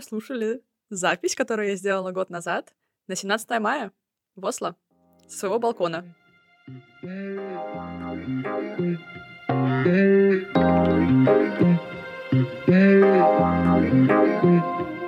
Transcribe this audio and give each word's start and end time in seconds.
прослушали 0.00 0.62
запись, 0.88 1.34
которую 1.34 1.68
я 1.68 1.76
сделала 1.76 2.10
год 2.10 2.30
назад, 2.30 2.74
на 3.06 3.14
17 3.14 3.60
мая 3.60 3.92
в 4.34 4.46
Осло, 4.46 4.74
со 5.28 5.38
своего 5.40 5.58
балкона. 5.58 6.04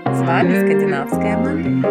С 0.05 0.20
вами 0.27 0.61
скандинавская 0.61 1.39
модель. 1.39 1.83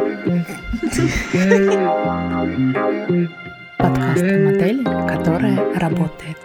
Подкаст 3.79 4.21
о 4.21 4.37
модели, 4.45 4.83
которая 5.07 5.57
работает. 5.79 6.37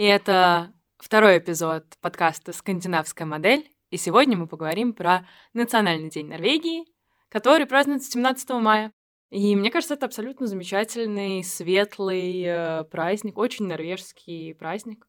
И 0.00 0.04
это 0.04 0.72
второй 0.96 1.36
эпизод 1.36 1.84
подкаста 2.00 2.54
«Скандинавская 2.54 3.26
модель». 3.26 3.70
И 3.90 3.98
сегодня 3.98 4.34
мы 4.34 4.46
поговорим 4.46 4.94
про 4.94 5.28
Национальный 5.52 6.08
день 6.08 6.26
Норвегии, 6.26 6.86
который 7.28 7.66
празднуется 7.66 8.10
17 8.10 8.48
мая. 8.62 8.94
И 9.28 9.54
мне 9.54 9.70
кажется, 9.70 9.92
это 9.92 10.06
абсолютно 10.06 10.46
замечательный, 10.46 11.44
светлый 11.44 12.42
э, 12.46 12.84
праздник, 12.84 13.36
очень 13.36 13.66
норвежский 13.66 14.54
праздник, 14.54 15.06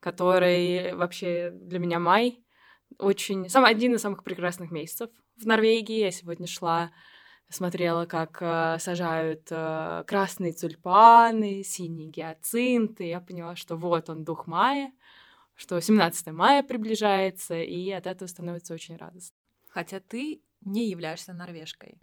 который 0.00 0.92
вообще 0.96 1.52
для 1.52 1.78
меня 1.78 2.00
май 2.00 2.44
очень... 2.98 3.48
Сам, 3.48 3.64
один 3.64 3.94
из 3.94 4.00
самых 4.00 4.24
прекрасных 4.24 4.72
месяцев 4.72 5.10
в 5.36 5.46
Норвегии. 5.46 6.00
Я 6.00 6.10
сегодня 6.10 6.48
шла 6.48 6.90
смотрела, 7.52 8.06
как 8.06 8.38
э, 8.40 8.78
сажают 8.78 9.48
э, 9.50 10.04
красные 10.06 10.52
тюльпаны, 10.52 11.62
синие 11.62 12.08
гиацинты. 12.08 13.04
Я 13.04 13.20
поняла, 13.20 13.56
что 13.56 13.76
вот 13.76 14.10
он, 14.10 14.24
дух 14.24 14.46
мая, 14.46 14.92
что 15.54 15.80
17 15.80 16.28
мая 16.28 16.62
приближается, 16.62 17.54
и 17.60 17.90
от 17.90 18.06
этого 18.06 18.28
становится 18.28 18.74
очень 18.74 18.96
радостно. 18.96 19.36
Хотя 19.68 20.00
ты 20.00 20.42
не 20.60 20.88
являешься 20.88 21.32
норвежкой. 21.32 21.98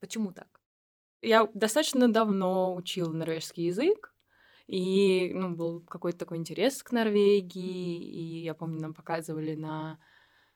Почему 0.00 0.32
так? 0.32 0.60
Я 1.20 1.48
достаточно 1.54 2.12
давно 2.12 2.74
учила 2.74 3.12
норвежский 3.12 3.66
язык, 3.66 4.12
и 4.66 5.32
ну, 5.34 5.54
был 5.54 5.80
какой-то 5.80 6.18
такой 6.18 6.38
интерес 6.38 6.82
к 6.82 6.92
Норвегии, 6.92 8.02
и 8.02 8.42
я 8.42 8.54
помню, 8.54 8.80
нам 8.80 8.94
показывали 8.94 9.54
на 9.54 9.98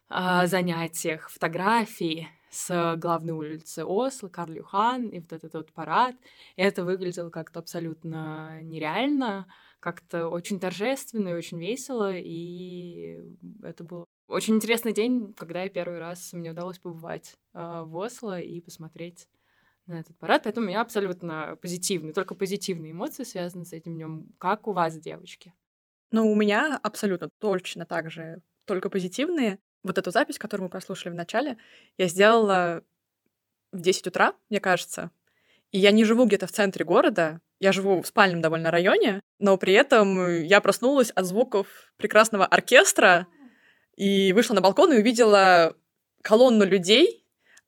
а, 0.08 0.46
занятиях 0.46 1.28
фотографии 1.28 2.28
с 2.56 2.96
главной 2.96 3.34
улицы 3.34 3.84
Осло, 3.84 4.28
Карл 4.28 4.54
Юхан, 4.54 5.08
и 5.08 5.20
вот 5.20 5.32
этот 5.32 5.52
вот 5.52 5.72
парад. 5.72 6.16
И 6.56 6.62
это 6.62 6.84
выглядело 6.84 7.28
как-то 7.28 7.60
абсолютно 7.60 8.60
нереально, 8.62 9.46
как-то 9.80 10.28
очень 10.28 10.58
торжественно 10.58 11.28
и 11.28 11.34
очень 11.34 11.60
весело, 11.60 12.12
и 12.16 13.20
это 13.62 13.84
был 13.84 14.06
очень 14.26 14.56
интересный 14.56 14.92
день, 14.92 15.34
когда 15.34 15.62
я 15.62 15.68
первый 15.68 15.98
раз 15.98 16.32
мне 16.32 16.50
удалось 16.50 16.78
побывать 16.78 17.36
э, 17.52 17.82
в 17.84 17.94
Осло 17.96 18.40
и 18.40 18.60
посмотреть 18.60 19.28
на 19.86 20.00
этот 20.00 20.18
парад, 20.18 20.42
поэтому 20.44 20.66
у 20.66 20.68
меня 20.70 20.80
абсолютно 20.80 21.56
позитивные, 21.60 22.12
только 22.12 22.34
позитивные 22.34 22.92
эмоции 22.92 23.22
связаны 23.22 23.64
с 23.64 23.72
этим 23.72 23.94
днем. 23.94 24.34
Как 24.38 24.66
у 24.66 24.72
вас, 24.72 24.98
девочки? 24.98 25.52
Ну, 26.10 26.32
у 26.32 26.34
меня 26.34 26.80
абсолютно 26.82 27.28
точно 27.38 27.84
так 27.84 28.10
же, 28.10 28.40
только 28.64 28.88
позитивные 28.90 29.58
вот 29.86 29.98
эту 29.98 30.10
запись, 30.10 30.38
которую 30.38 30.64
мы 30.64 30.70
прослушали 30.70 31.12
в 31.12 31.16
начале, 31.16 31.56
я 31.96 32.08
сделала 32.08 32.82
в 33.72 33.80
10 33.80 34.08
утра, 34.08 34.34
мне 34.50 34.60
кажется. 34.60 35.10
И 35.72 35.78
я 35.78 35.90
не 35.90 36.04
живу 36.04 36.26
где-то 36.26 36.46
в 36.46 36.52
центре 36.52 36.84
города, 36.84 37.40
я 37.58 37.72
живу 37.72 38.02
в 38.02 38.06
спальном 38.06 38.42
довольно 38.42 38.70
районе, 38.70 39.20
но 39.38 39.56
при 39.56 39.72
этом 39.72 40.42
я 40.42 40.60
проснулась 40.60 41.10
от 41.10 41.24
звуков 41.24 41.66
прекрасного 41.96 42.46
оркестра 42.46 43.26
и 43.96 44.32
вышла 44.32 44.54
на 44.54 44.60
балкон 44.60 44.92
и 44.92 44.98
увидела 44.98 45.74
колонну 46.22 46.64
людей, 46.64 47.24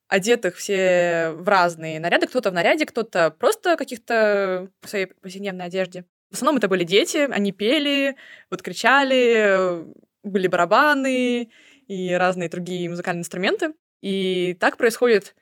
одетых 0.08 0.56
все 0.56 1.30
в 1.32 1.48
разные 1.48 2.00
наряды. 2.00 2.26
Кто-то 2.26 2.50
в 2.50 2.54
наряде, 2.54 2.86
кто-то 2.86 3.30
просто 3.30 3.76
каких-то 3.76 4.68
в 4.82 4.88
своей 4.88 5.06
повседневной 5.06 5.66
одежде. 5.66 6.04
В 6.30 6.34
основном 6.34 6.58
это 6.58 6.68
были 6.68 6.84
дети, 6.84 7.28
они 7.30 7.52
пели, 7.52 8.16
вот 8.50 8.62
кричали, 8.62 9.84
были 10.22 10.46
барабаны, 10.46 11.50
и 11.88 12.12
разные 12.12 12.48
другие 12.48 12.88
музыкальные 12.88 13.22
инструменты. 13.22 13.74
И 14.00 14.56
так 14.60 14.76
происходит 14.76 15.34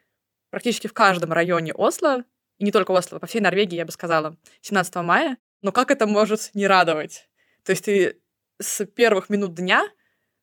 практически 0.51 0.87
в 0.87 0.95
каждом 0.95 1.33
районе 1.33 1.75
Осло, 1.75 2.25
и 2.59 2.65
не 2.65 2.73
только 2.73 2.93
Осло, 2.93 3.19
по 3.19 3.27
всей 3.27 3.41
Норвегии, 3.41 3.77
я 3.77 3.85
бы 3.85 3.93
сказала, 3.93 4.37
17 4.63 4.95
мая. 4.97 5.37
Но 5.61 5.73
как 5.73 5.91
это 5.91 6.07
может 6.07 6.51
не 6.55 6.67
радовать? 6.67 7.29
То 7.65 7.73
есть 7.73 7.85
ты 7.85 8.21
с 8.59 8.87
первых 8.87 9.29
минут 9.29 9.55
дня 9.55 9.87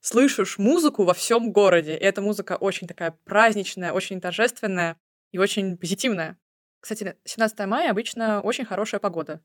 слышишь 0.02 0.58
музыку 0.58 1.03
во 1.03 1.13
всем 1.13 1.52
городе. 1.52 1.94
И 1.94 2.03
эта 2.03 2.22
музыка 2.22 2.58
очень 2.58 2.88
такая 2.88 3.18
праздничная, 3.24 3.94
очень 3.94 4.22
торжественная 4.22 4.97
и 5.31 5.40
очень 5.40 5.78
позитивная. 5.78 6.38
Кстати, 6.80 7.16
17 7.24 7.59
мая 7.66 7.90
обычно 7.90 8.42
очень 8.42 8.66
хорошая 8.66 9.00
погода. 9.00 9.42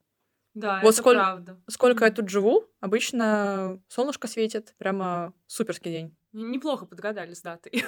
Да, 0.54 0.80
вот 0.82 0.88
это 0.88 0.98
сколь... 0.98 1.14
правда. 1.14 1.60
Сколько 1.68 2.04
я 2.04 2.10
тут 2.10 2.28
живу, 2.28 2.66
обычно 2.80 3.80
солнышко 3.86 4.26
светит, 4.26 4.74
прямо 4.78 5.32
суперский 5.46 5.92
день. 5.92 6.16
Неплохо 6.32 6.86
подгадали 6.86 7.34
с 7.34 7.42
датой. 7.42 7.84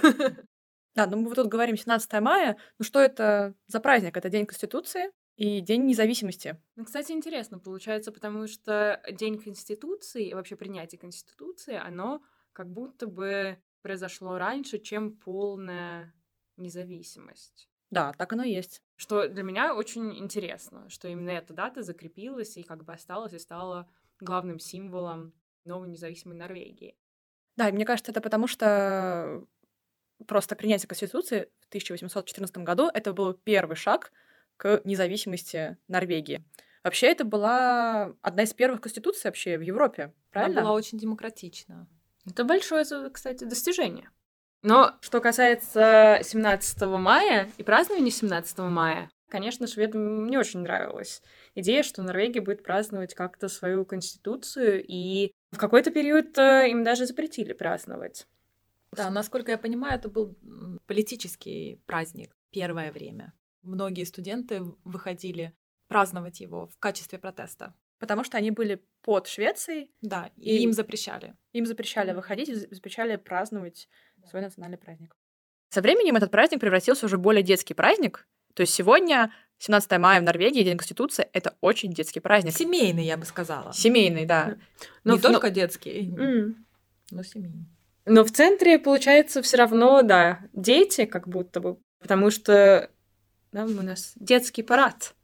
Да, 0.95 1.07
но 1.11 1.17
мы 1.17 1.35
тут 1.35 1.49
говорим 1.49 1.77
17 1.77 2.13
мая. 2.21 2.57
Ну 2.79 2.85
что 2.85 3.01
это 3.01 3.55
за 3.67 3.81
праздник? 3.81 4.17
Это 4.17 4.29
День 4.29 4.47
Конституции 4.47 5.11
и 5.37 5.61
День 5.61 5.87
независимости. 5.87 6.61
Ну, 6.77 6.85
кстати, 6.85 7.13
интересно 7.13 7.59
получается, 7.59 8.13
потому 8.13 8.47
что 8.47 9.03
День 9.11 9.39
Конституции 9.41 10.29
и 10.29 10.35
вообще 10.35 10.57
принятие 10.57 10.99
Конституции, 10.99 11.75
оно 11.75 12.23
как 12.53 12.71
будто 12.71 13.07
бы 13.07 13.59
произошло 13.83 14.39
раньше, 14.39 14.79
чем 14.79 15.17
полная 15.17 16.15
независимость. 16.57 17.69
Да, 17.91 18.13
так 18.13 18.33
оно 18.33 18.45
и 18.45 18.53
есть. 18.53 18.83
Что 18.97 19.29
для 19.29 19.43
меня 19.43 19.75
очень 19.75 20.17
интересно, 20.19 20.89
что 20.89 21.09
именно 21.09 21.31
эта 21.31 21.53
дата 21.53 21.83
закрепилась 21.83 22.57
и 22.57 22.63
как 22.63 22.85
бы 22.85 22.93
осталась 22.93 23.33
и 23.33 23.39
стала 23.39 23.91
главным 24.21 24.59
символом 24.59 25.33
новой 25.65 25.89
независимой 25.89 26.37
Норвегии. 26.37 26.97
Да, 27.57 27.69
и 27.69 27.73
мне 27.73 27.85
кажется, 27.85 28.13
это 28.13 28.21
потому 28.21 28.47
что 28.47 29.45
просто 30.27 30.57
принятие 30.57 30.89
Конституции 30.89 31.49
в 31.61 31.69
1814 31.69 32.59
году 32.59 32.91
это 32.93 33.13
был 33.13 33.35
первый 33.35 33.77
шаг 33.77 34.13
к 34.57 34.81
независимости 34.85 35.77
Норвегии. 35.89 36.45
Вообще, 36.83 37.09
это 37.09 37.25
была 37.25 38.15
одна 38.23 38.45
из 38.45 38.55
первых 38.55 38.81
конституций 38.81 39.29
вообще 39.29 39.59
в 39.59 39.63
Европе, 39.63 40.15
правильно? 40.31 40.61
Она 40.61 40.69
была 40.69 40.77
очень 40.77 40.99
демократична. 40.99 41.87
Это 42.27 42.45
большое, 42.45 42.85
кстати, 43.11 43.45
достижение. 43.45 44.11
Но 44.63 44.95
что 45.01 45.21
касается 45.21 46.21
17 46.23 46.83
мая 46.83 47.51
и 47.57 47.63
празднования 47.63 48.11
17 48.11 48.59
мая, 48.59 49.11
конечно, 49.29 49.67
шведам 49.67 50.27
не 50.27 50.37
очень 50.37 50.61
нравилась 50.61 51.23
идея, 51.55 51.83
что 51.83 52.03
Норвегия 52.03 52.41
будет 52.41 52.63
праздновать 52.63 53.15
как-то 53.15 53.49
свою 53.49 53.85
конституцию, 53.87 54.85
и 54.87 55.33
в 55.51 55.59
какой-то 55.59 55.91
период 55.91 56.39
э, 56.39 56.71
им 56.71 56.85
даже 56.85 57.07
запретили 57.07 57.53
праздновать. 57.53 58.27
Да, 58.93 59.11
насколько 59.11 59.53
я 59.53 59.59
понимаю, 59.59 59.99
это 59.99 60.09
был 60.09 60.37
политический 60.87 61.81
праздник 61.87 62.37
первое 62.51 62.93
время. 62.93 63.33
Многие 63.63 64.05
студенты 64.05 64.63
выходили 64.85 65.55
праздновать 65.87 66.41
его 66.41 66.67
в 66.67 66.79
качестве 66.79 67.19
протеста. 67.19 67.75
Потому 67.99 68.25
что 68.25 68.39
они 68.39 68.51
были 68.51 68.83
под 69.03 69.27
Швецией. 69.27 69.93
Да, 70.01 70.31
и, 70.37 70.57
и 70.57 70.63
им 70.63 70.73
запрещали. 70.73 71.37
Им 71.53 71.67
запрещали 71.67 72.13
выходить, 72.13 72.49
запрещали 72.71 73.17
праздновать 73.17 73.89
свой 74.29 74.41
национальный 74.41 74.79
праздник. 74.79 75.15
Со 75.69 75.83
временем 75.83 76.17
этот 76.17 76.31
праздник 76.31 76.61
превратился 76.61 77.07
уже 77.07 77.19
в 77.19 77.21
более 77.21 77.43
детский 77.43 77.75
праздник. 77.75 78.27
То 78.55 78.63
есть 78.63 78.73
сегодня 78.73 79.33
17 79.61 79.99
мая 79.99 80.21
в 80.21 80.25
Норвегии, 80.25 80.63
День 80.63 80.79
Конституции, 80.79 81.29
это 81.35 81.55
очень 81.61 81.93
детский 81.93 82.21
праздник. 82.21 82.57
Семейный, 82.57 83.05
я 83.05 83.19
бы 83.19 83.27
сказала. 83.27 83.73
Семейный, 83.75 84.25
да. 84.25 84.57
Но, 85.05 85.15
Не 85.15 85.21
только 85.21 85.51
детский, 85.51 86.11
mm. 86.17 86.55
но 87.11 87.23
семейный. 87.23 87.67
Но 88.07 88.25
в 88.25 88.33
центре, 88.33 88.79
получается, 88.79 89.43
все 89.43 89.59
равно, 89.59 90.01
да, 90.03 90.41
дети 90.55 91.05
как 91.05 91.29
будто 91.29 91.61
бы, 91.61 91.77
потому 92.01 92.31
что 92.31 92.91
да, 93.53 93.65
у 93.65 93.69
нас 93.69 94.13
детский 94.17 94.63
парад 94.63 95.15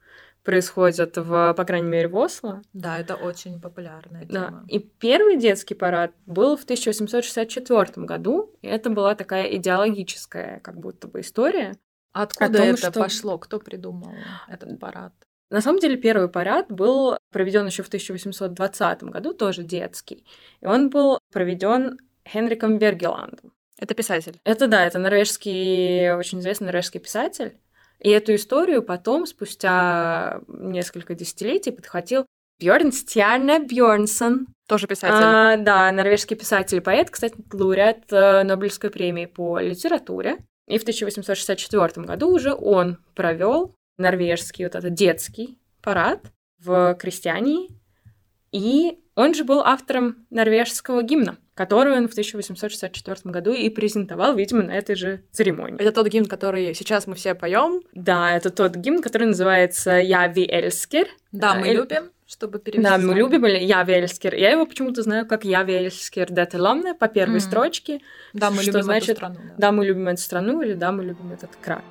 происходит, 0.42 1.16
в, 1.16 1.54
по 1.54 1.64
крайней 1.64 1.88
мере, 1.88 2.08
в 2.08 2.16
Осло. 2.16 2.62
Да, 2.74 2.98
это 2.98 3.16
очень 3.16 3.60
популярная 3.60 4.26
тема. 4.26 4.50
Да. 4.50 4.64
И 4.68 4.78
первый 4.78 5.38
детский 5.38 5.74
парад 5.74 6.12
был 6.26 6.58
в 6.58 6.64
1864 6.64 8.06
году, 8.06 8.54
и 8.60 8.68
это 8.68 8.90
была 8.90 9.14
такая 9.14 9.46
идеологическая 9.56 10.60
как 10.60 10.78
будто 10.78 11.08
бы 11.08 11.20
история. 11.20 11.74
Откуда 12.22 12.58
том, 12.58 12.68
это 12.68 12.76
что... 12.76 12.92
пошло? 12.92 13.38
Кто 13.38 13.58
придумал 13.58 14.14
этот 14.48 14.80
парад? 14.80 15.12
На 15.50 15.60
самом 15.60 15.80
деле 15.80 15.96
первый 15.96 16.28
парад 16.28 16.66
был 16.68 17.18
проведен 17.30 17.66
еще 17.66 17.82
в 17.82 17.88
1820 17.88 19.02
году, 19.04 19.34
тоже 19.34 19.62
детский. 19.62 20.26
И 20.60 20.66
он 20.66 20.88
был 20.88 21.18
проведен 21.32 21.98
Хенриком 22.26 22.78
Бергеландом. 22.78 23.52
Это 23.78 23.94
писатель. 23.94 24.40
Это 24.44 24.66
да, 24.66 24.86
это 24.86 24.98
норвежский, 24.98 26.12
очень 26.12 26.40
известный 26.40 26.66
норвежский 26.66 27.00
писатель. 27.00 27.58
И 28.00 28.08
эту 28.08 28.34
историю 28.34 28.82
потом, 28.82 29.26
спустя 29.26 30.40
несколько 30.48 31.14
десятилетий, 31.14 31.70
подхватил 31.70 32.24
Бьорнстьяне 32.58 33.60
Бьорнсон. 33.60 34.46
Тоже 34.66 34.86
писатель. 34.86 35.14
А, 35.14 35.56
да, 35.58 35.92
норвежский 35.92 36.36
писатель 36.36 36.78
и 36.78 36.80
поэт, 36.80 37.10
кстати, 37.10 37.36
лауреат 37.52 38.10
э, 38.10 38.42
Нобелевской 38.42 38.90
премии 38.90 39.26
по 39.26 39.60
литературе. 39.60 40.38
И 40.66 40.78
в 40.78 40.82
1864 40.82 42.06
году 42.06 42.30
уже 42.30 42.52
он 42.52 42.98
провел 43.14 43.74
норвежский 43.98 44.64
вот 44.64 44.74
этот 44.74 44.94
детский 44.94 45.58
парад 45.82 46.20
в 46.58 46.94
крестьянии. 46.94 47.68
И 48.52 48.98
он 49.14 49.34
же 49.34 49.44
был 49.44 49.60
автором 49.60 50.26
норвежского 50.30 51.02
гимна, 51.02 51.38
который 51.54 51.96
он 51.96 52.08
в 52.08 52.12
1864 52.12 53.16
году 53.24 53.52
и 53.52 53.68
презентовал, 53.70 54.34
видимо, 54.34 54.64
на 54.64 54.72
этой 54.72 54.94
же 54.94 55.22
церемонии. 55.32 55.80
Это 55.80 55.92
тот 55.92 56.08
гимн, 56.08 56.26
который 56.26 56.74
сейчас 56.74 57.06
мы 57.06 57.14
все 57.14 57.34
поем. 57.34 57.82
Да, 57.92 58.36
это 58.36 58.50
тот 58.50 58.76
гимн, 58.76 59.02
который 59.02 59.28
называется 59.28 59.92
«Я 59.92 60.26
ви 60.28 60.46
эльскер». 60.48 61.08
Да, 61.32 61.54
мы 61.54 61.68
Эль- 61.68 61.76
любим, 61.76 62.10
чтобы 62.26 62.58
перевести. 62.58 62.82
Да, 62.88 62.98
мы 62.98 63.14
любим 63.14 63.46
или 63.46 63.58
«Я 63.58 63.84
ви 63.84 63.94
эльскер». 63.94 64.34
Я 64.34 64.50
его 64.50 64.66
почему-то 64.66 65.02
знаю 65.02 65.26
как 65.26 65.44
«Я 65.44 65.62
ви 65.62 65.74
эльскер 65.74 66.30
дете 66.30 66.58
ламне» 66.58 66.94
по 66.94 67.08
первой 67.08 67.38
Мгм. 67.38 67.40
строчке. 67.40 68.00
Да, 68.32 68.50
мы 68.50 68.62
что 68.62 68.72
любим 68.72 68.82
значит 68.82 69.10
эту 69.10 69.18
страну. 69.18 69.36
да. 69.36 69.54
Да, 69.58 69.72
мы 69.72 69.86
любим 69.86 70.08
эту 70.08 70.20
страну 70.20 70.62
или 70.62 70.74
да, 70.74 70.92
мы 70.92 71.04
любим 71.04 71.32
этот 71.32 71.50
край. 71.56 71.82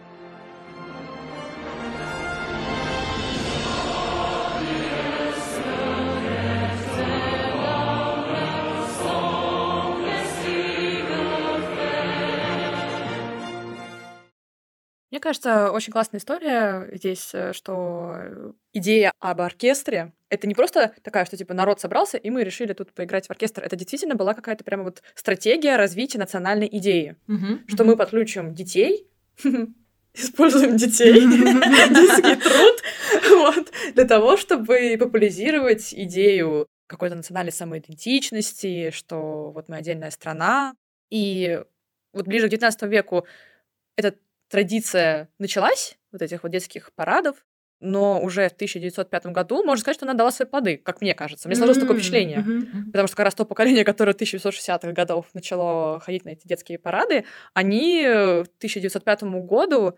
Кажется, 15.26 15.72
очень 15.72 15.92
классная 15.92 16.20
история 16.20 16.88
здесь, 16.94 17.32
э, 17.34 17.52
что 17.52 18.14
э, 18.16 18.52
идея 18.74 19.12
об 19.20 19.42
оркестре— 19.42 20.14
это 20.30 20.46
не 20.46 20.54
просто 20.54 20.94
такая, 21.02 21.26
что 21.26 21.36
типа 21.36 21.56
народ 21.56 21.82
собрался, 21.82 22.18
и 22.18 22.30
мы 22.30 22.44
решили 22.44 22.74
тут 22.74 22.94
поиграть 22.94 23.26
в 23.26 23.32
оркестр. 23.32 23.64
Это 23.64 23.76
действительно 23.76 24.14
была 24.14 24.36
какая-то 24.36 24.64
прямо 24.64 24.84
вот 24.84 25.02
стратегия 25.16 25.78
развития 25.78 26.20
национальной 26.20 26.70
идеи. 26.72 27.16
Мгм, 27.26 27.64
Что 27.68 27.84
мгм. 27.84 27.92
мы 27.92 27.98
подключим 27.98 28.54
детей, 28.54 29.08
используем 30.14 30.78
детей, 30.78 31.14
детский 31.22 32.36
труд, 32.36 32.84
вот, 33.32 33.72
для 33.96 34.06
того, 34.06 34.38
чтобы 34.38 34.96
популяризировать 35.00 35.92
идею 35.92 36.68
какой-то 36.86 37.16
национальной 37.16 37.52
самоидентичности, 37.52 38.92
что 38.92 39.50
вот 39.50 39.70
мы 39.70 39.78
отдельная 39.78 40.12
страна. 40.12 40.76
И 41.10 41.64
вот 42.14 42.28
ближе 42.28 42.48
к 42.48 42.54
XIX 42.54 42.88
веку 42.88 43.26
эта 43.96 44.16
традиция 44.50 45.30
началась, 45.40 45.98
вот 46.12 46.22
этих 46.22 46.44
вот 46.44 46.52
детских 46.52 46.94
парадов, 46.94 47.46
но 47.82 48.22
уже 48.22 48.48
в 48.50 48.54
1905 48.54 49.28
году 49.28 49.64
можно 49.64 49.82
сказать, 49.82 49.98
что 49.98 50.06
она 50.06 50.14
дала 50.14 50.32
свои 50.32 50.48
плоды, 50.48 50.78
как 50.78 51.02
мне 51.02 51.14
кажется. 51.14 51.48
Мне 51.48 51.56
сложилось 51.56 51.78
такое 51.78 51.96
М, 51.96 52.00
впечатление. 52.00 52.40
Мгм. 52.40 52.86
Потому 52.92 53.08
что 53.08 53.18
как 53.18 53.26
раз 53.26 53.36
то 53.36 53.46
поколение, 53.46 53.84
которое 53.84 54.14
в 54.14 54.16
1960-х 54.16 54.94
годов 54.94 55.28
начало 55.34 56.00
ходить 56.00 56.26
на 56.26 56.30
эти 56.30 56.48
детские 56.48 56.80
парады, 56.80 57.26
они 57.54 58.02
э, 58.02 58.44
к 58.46 58.58
1905 58.58 59.24
году 59.46 59.98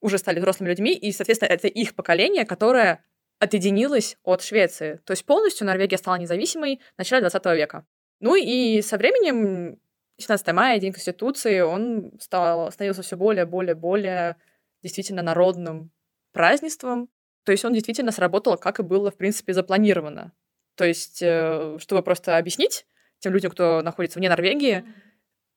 уже 0.00 0.18
стали 0.18 0.38
взрослыми 0.38 0.68
людьми, 0.70 0.92
и, 0.92 1.12
соответственно, 1.12 1.50
это 1.50 1.68
их 1.68 1.94
поколение, 1.94 2.44
которое 2.44 3.02
отъединилось 3.38 4.16
от 4.22 4.42
Швеции. 4.42 5.00
То 5.04 5.12
есть 5.12 5.24
полностью 5.24 5.66
Норвегия 5.66 5.98
стала 5.98 6.16
независимой 6.16 6.80
в 6.94 6.98
начале 6.98 7.20
20 7.22 7.44
века. 7.56 7.86
Ну 8.20 8.36
и 8.36 8.82
со 8.82 8.96
временем 8.96 9.78
17 10.18 10.52
мая, 10.52 10.78
День 10.78 10.92
Конституции, 10.92 11.60
он 11.60 12.12
стал, 12.20 12.70
становился 12.70 13.02
все 13.02 13.16
более, 13.16 13.46
более, 13.46 13.74
более 13.74 14.36
действительно 14.82 15.22
народным 15.22 15.90
празднеством. 16.32 17.08
То 17.44 17.52
есть 17.52 17.64
он 17.64 17.72
действительно 17.72 18.12
сработал, 18.12 18.56
как 18.56 18.80
и 18.80 18.82
было, 18.82 19.10
в 19.10 19.16
принципе, 19.16 19.52
запланировано. 19.52 20.32
То 20.76 20.84
есть, 20.84 21.20
э, 21.22 21.78
чтобы 21.78 22.02
просто 22.02 22.36
объяснить 22.36 22.86
тем 23.18 23.32
людям, 23.32 23.50
кто 23.50 23.82
находится 23.82 24.18
вне 24.18 24.28
Норвегии, 24.28 24.84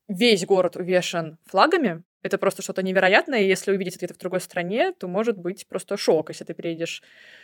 весь 0.08 0.46
город 0.46 0.76
увешан 0.76 1.38
флагами. 1.46 2.04
Это 2.24 2.38
просто 2.38 2.62
что-то 2.62 2.82
невероятное. 2.82 3.42
И 3.42 3.48
если 3.48 3.72
увидеть 3.72 3.96
это 3.96 4.06
где-то 4.06 4.14
в 4.16 4.18
другой 4.18 4.42
стране, 4.42 4.92
то 4.92 5.08
может 5.08 5.38
быть 5.38 5.68
просто 5.68 5.98
шок, 5.98 6.30
если 6.30 6.44
ты 6.44 6.54
приедешь, 6.54 7.04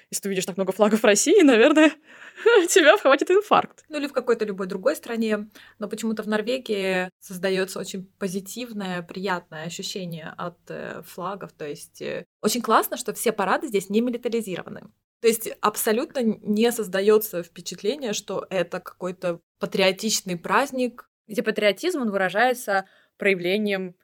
если 0.09 0.23
ты 0.23 0.29
увидишь 0.29 0.45
так 0.45 0.57
много 0.57 0.71
флагов 0.71 1.01
в 1.01 1.05
России, 1.05 1.41
наверное, 1.41 1.91
тебя 2.69 2.97
хватит 2.97 3.29
инфаркт. 3.29 3.85
Ну 3.89 3.97
или 3.97 4.07
в 4.07 4.13
какой-то 4.13 4.45
любой 4.45 4.67
другой 4.67 4.95
стране, 4.95 5.49
но 5.79 5.87
почему-то 5.87 6.23
в 6.23 6.27
Норвегии 6.27 7.09
создается 7.19 7.79
очень 7.79 8.05
позитивное, 8.19 9.03
приятное 9.03 9.65
ощущение 9.65 10.33
от 10.37 10.57
э, 10.69 11.01
флагов. 11.05 11.53
То 11.53 11.67
есть 11.67 12.01
э, 12.01 12.25
очень 12.41 12.61
классно, 12.61 12.97
что 12.97 13.13
все 13.13 13.31
парады 13.31 13.67
здесь 13.67 13.89
не 13.89 14.01
милитаризированы. 14.01 14.83
То 15.21 15.27
есть 15.27 15.49
абсолютно 15.61 16.19
не 16.21 16.69
создается 16.73 17.43
впечатление, 17.43 18.11
что 18.11 18.45
это 18.49 18.81
какой-то 18.81 19.39
патриотичный 19.59 20.37
праздник. 20.37 21.09
Где 21.29 21.41
патриотизм, 21.41 22.01
он 22.01 22.11
выражается 22.11 22.85
проявлением 23.17 23.95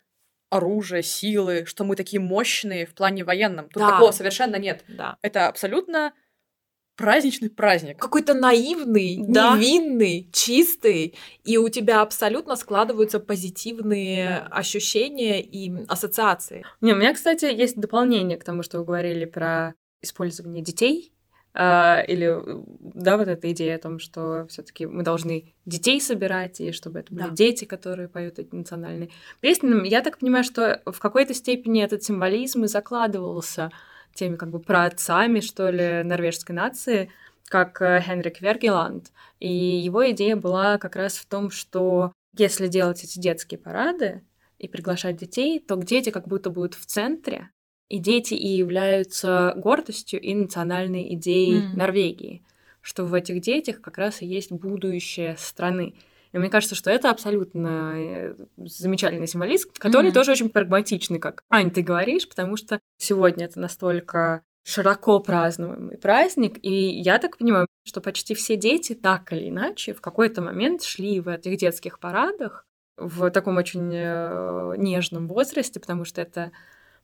оружия, 0.50 1.02
силы, 1.02 1.66
что 1.66 1.84
мы 1.84 1.96
такие 1.96 2.20
мощные 2.20 2.86
в 2.86 2.94
плане 2.94 3.24
военном. 3.24 3.70
Тут 3.70 3.84
Да. 3.84 3.92
такого 3.92 4.12
совершенно 4.12 4.56
нет. 4.58 4.84
Да. 4.88 5.18
Это 5.22 5.48
абсолютно 5.48 6.14
праздничный 6.96 7.50
праздник. 7.50 7.98
Какой-то 7.98 8.34
наивный, 8.34 9.24
Да. 9.26 9.56
невинный, 9.56 10.30
чистый, 10.34 11.16
и 11.46 11.58
у 11.58 11.70
тебя 11.70 12.02
абсолютно 12.02 12.58
складываются 12.58 13.20
позитивные 13.22 14.40
ощущения 14.52 15.42
и 15.42 15.72
ассоциации. 15.88 16.66
Не, 16.82 16.92
у 16.94 16.96
меня, 16.98 17.14
кстати, 17.14 17.46
есть 17.46 17.78
дополнение 17.80 18.38
к 18.38 18.44
тому, 18.44 18.64
что 18.64 18.80
вы 18.80 18.86
говорили 18.86 19.24
про 19.26 19.76
использование 20.02 20.62
детей. 20.64 21.14
А, 21.62 22.02
или, 22.08 22.40
да, 22.80 23.18
вот 23.18 23.28
эта 23.28 23.52
идея 23.52 23.76
о 23.76 23.80
том, 23.80 24.00
что 24.00 24.48
все-таки 24.48 24.86
мы 24.86 25.04
должны 25.04 25.54
детей 25.66 26.00
собирать, 26.00 26.62
и 26.62 26.72
чтобы 26.72 27.00
это 27.00 27.14
были 27.14 27.28
Да. 27.28 27.34
дети, 27.34 27.66
которые 27.66 28.08
поют 28.08 28.40
эти 28.40 28.56
национальные 28.56 29.10
песни. 29.42 29.86
Я 29.86 30.00
так 30.02 30.20
понимаю, 30.20 30.46
что 30.46 30.82
в 30.86 30.98
какой-то 31.00 31.34
степени 31.34 31.84
этот 31.84 32.02
символизм 32.02 32.64
и 32.64 32.68
закладывался 32.68 33.72
теми 34.14 34.38
как 34.38 34.52
бы 34.52 34.60
праотцами, 34.62 35.42
что 35.42 35.70
ли, 35.70 36.02
норвежской 36.04 36.56
нации, 36.56 37.12
как 37.50 37.82
э, 37.82 38.00
Хенрик 38.06 38.40
Вергеланд. 38.40 39.12
И 39.42 39.54
его 39.54 40.10
идея 40.12 40.38
была 40.38 40.78
как 40.78 40.96
раз 40.96 41.18
в 41.18 41.26
том, 41.26 41.52
что 41.52 42.14
если 42.38 42.68
делать 42.68 43.04
эти 43.04 43.20
детские 43.20 43.58
парады 43.60 44.24
и 44.60 44.70
приглашать 44.70 45.18
детей, 45.18 45.60
то 45.60 45.76
дети 45.76 46.10
как 46.10 46.26
будто 46.26 46.52
будут 46.52 46.76
в 46.76 46.86
центре, 46.86 47.50
и 47.90 47.98
дети 47.98 48.34
и 48.36 48.48
являются 48.48 49.54
гордостью 49.58 50.22
и 50.22 50.34
национальной 50.34 51.14
идеей 51.16 51.64
М. 51.64 51.78
Норвегии, 51.78 52.44
что 52.82 53.06
в 53.06 53.14
этих 53.14 53.42
детях 53.42 53.82
как 53.82 53.98
раз 53.98 54.22
и 54.22 54.26
есть 54.28 54.52
будущее 54.52 55.36
страны. 55.38 55.96
И 56.32 56.38
мне 56.38 56.50
кажется, 56.50 56.76
что 56.76 56.92
это 56.92 57.10
абсолютно 57.10 57.94
э, 57.96 58.36
замечательный 58.58 59.28
символизм, 59.28 59.70
который 59.80 60.08
Мгм. 60.08 60.14
тоже 60.14 60.32
очень 60.32 60.50
прагматичный, 60.50 61.18
как 61.20 61.44
Ань, 61.50 61.72
ты 61.72 61.82
говоришь, 61.82 62.30
потому 62.30 62.56
что 62.56 62.80
сегодня 62.98 63.46
это 63.46 63.60
настолько 63.60 64.44
широко 64.64 65.20
празднуемый 65.20 65.98
праздник, 65.98 66.60
и 66.64 66.72
я 67.02 67.18
так 67.18 67.38
понимаю, 67.38 67.66
что 67.84 68.02
почти 68.02 68.36
все 68.36 68.56
дети 68.56 68.94
так 68.94 69.34
или 69.34 69.50
иначе 69.50 69.94
в 69.96 70.02
какой-то 70.02 70.44
момент 70.44 70.84
шли 70.84 71.20
в 71.20 71.28
этих 71.28 71.58
детских 71.58 72.00
парадах 72.00 72.68
в 72.98 73.32
таком 73.32 73.58
очень 73.58 73.90
э, 73.92 74.74
нежном 74.78 75.28
возрасте, 75.28 75.80
потому 75.80 76.06
что 76.06 76.22
это, 76.22 76.52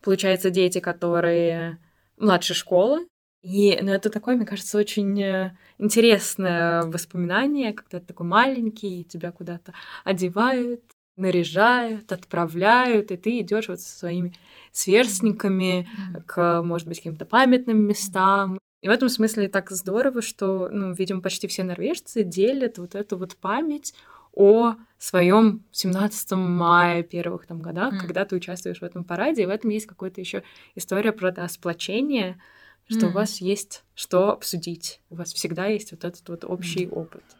получается, 0.01 0.49
дети, 0.49 0.79
которые 0.79 1.79
младше 2.17 2.53
школы, 2.53 3.07
и 3.45 3.77
ну, 3.79 3.91
это 3.91 4.09
такое, 4.09 4.35
мне 4.35 4.45
кажется, 4.47 4.75
очень 4.75 5.21
э, 5.21 5.55
интересное 5.77 6.81
воспоминание, 6.81 7.73
когда 7.73 7.99
ты 7.99 8.07
такой 8.07 8.25
маленький, 8.25 9.01
и 9.01 9.03
тебя 9.03 9.31
куда-то 9.31 9.71
одевают, 10.03 10.81
наряжают, 11.15 12.11
отправляют, 12.11 13.11
и 13.11 13.17
ты 13.17 13.39
идешь 13.41 13.67
вот 13.67 13.79
со 13.81 13.99
своими 13.99 14.33
сверстниками 14.71 15.87
к, 16.25 16.63
может 16.63 16.87
быть, 16.87 16.97
каким-то 16.97 17.25
памятным 17.25 17.85
местам. 17.85 18.57
И 18.81 18.87
в 18.87 18.91
этом 18.91 19.09
смысле 19.09 19.47
так 19.47 19.69
здорово, 19.69 20.23
что, 20.23 20.69
ну, 20.71 20.93
видимо, 20.93 21.21
почти 21.21 21.47
все 21.47 21.63
норвежцы 21.63 22.23
делят 22.23 22.79
вот 22.79 22.95
эту 22.95 23.15
вот 23.15 23.35
память 23.37 23.93
о 24.35 24.75
своем 24.97 25.63
17 25.71 26.37
мая 26.37 27.03
первых 27.03 27.45
там 27.47 27.61
годах, 27.61 27.91
Мгм. 27.93 27.99
когда 27.99 28.25
ты 28.25 28.35
участвуешь 28.35 28.79
в 28.81 28.83
этом 28.83 29.03
параде, 29.03 29.43
и 29.43 29.45
в 29.45 29.49
этом 29.49 29.69
есть 29.69 29.85
какая-то 29.87 30.21
еще 30.21 30.43
история 30.75 31.11
про 31.11 31.31
да, 31.31 31.47
сплочение, 31.47 32.39
что 32.87 33.05
у 33.07 33.09
Мгм. 33.09 33.15
вас 33.15 33.41
есть 33.41 33.83
что 33.95 34.31
обсудить, 34.31 35.01
у 35.09 35.15
вас 35.15 35.33
всегда 35.33 35.67
есть 35.67 35.91
вот 35.91 36.03
этот 36.03 36.27
вот 36.29 36.45
общий 36.45 36.87
опыт. 36.87 37.37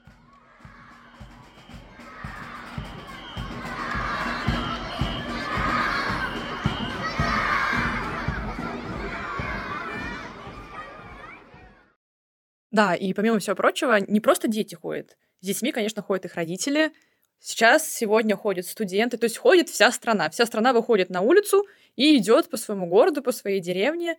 Да, 12.72 12.94
и 12.96 13.14
помимо 13.14 13.40
всего 13.40 13.56
прочего, 13.56 14.00
не 14.06 14.20
просто 14.20 14.48
дети 14.48 14.76
ходят. 14.76 15.18
С 15.46 15.48
детьми, 15.48 15.72
конечно, 15.72 16.02
ходят 16.02 16.26
их 16.26 16.34
родители. 16.34 16.92
Сейчас, 17.40 17.88
сегодня 17.88 18.36
ходят 18.36 18.66
студенты, 18.66 19.16
то 19.20 19.26
есть 19.26 19.38
ходит 19.38 19.70
вся 19.70 19.92
страна. 19.92 20.32
Вся 20.32 20.48
страна 20.48 20.74
выходит 20.74 21.12
на 21.12 21.22
улицу 21.22 21.68
и 21.96 22.18
идет 22.18 22.50
по 22.50 22.58
своему 22.58 22.88
городу, 22.88 23.22
по 23.22 23.32
своей 23.32 23.60
деревне 23.60 24.18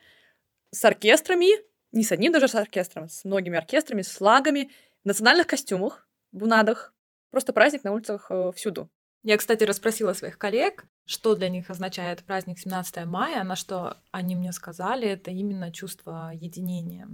с 0.71 0.85
оркестрами, 0.85 1.49
не 1.90 2.04
с 2.04 2.12
одним 2.12 2.30
даже 2.30 2.47
с 2.47 2.54
оркестром, 2.54 3.09
с 3.09 3.25
многими 3.25 3.59
оркестрами, 3.59 4.02
с 4.02 4.11
флагами, 4.11 4.71
в 5.02 5.06
национальных 5.09 5.49
костюмах, 5.49 6.09
бунадах. 6.30 6.95
Просто 7.33 7.52
праздник 7.52 7.83
на 7.83 7.90
улицах 7.90 8.30
э, 8.30 8.52
всюду. 8.54 8.88
Я, 9.25 9.37
кстати, 9.37 9.64
расспросила 9.64 10.12
своих 10.12 10.38
коллег, 10.38 10.85
что 11.06 11.35
для 11.35 11.49
них 11.49 11.71
означает 11.71 12.23
праздник 12.23 12.61
17 12.61 13.04
мая, 13.04 13.42
на 13.42 13.56
что 13.56 13.97
они 14.12 14.37
мне 14.37 14.52
сказали, 14.52 15.09
это 15.09 15.33
именно 15.33 15.73
чувство 15.73 16.30
единения. 16.33 17.09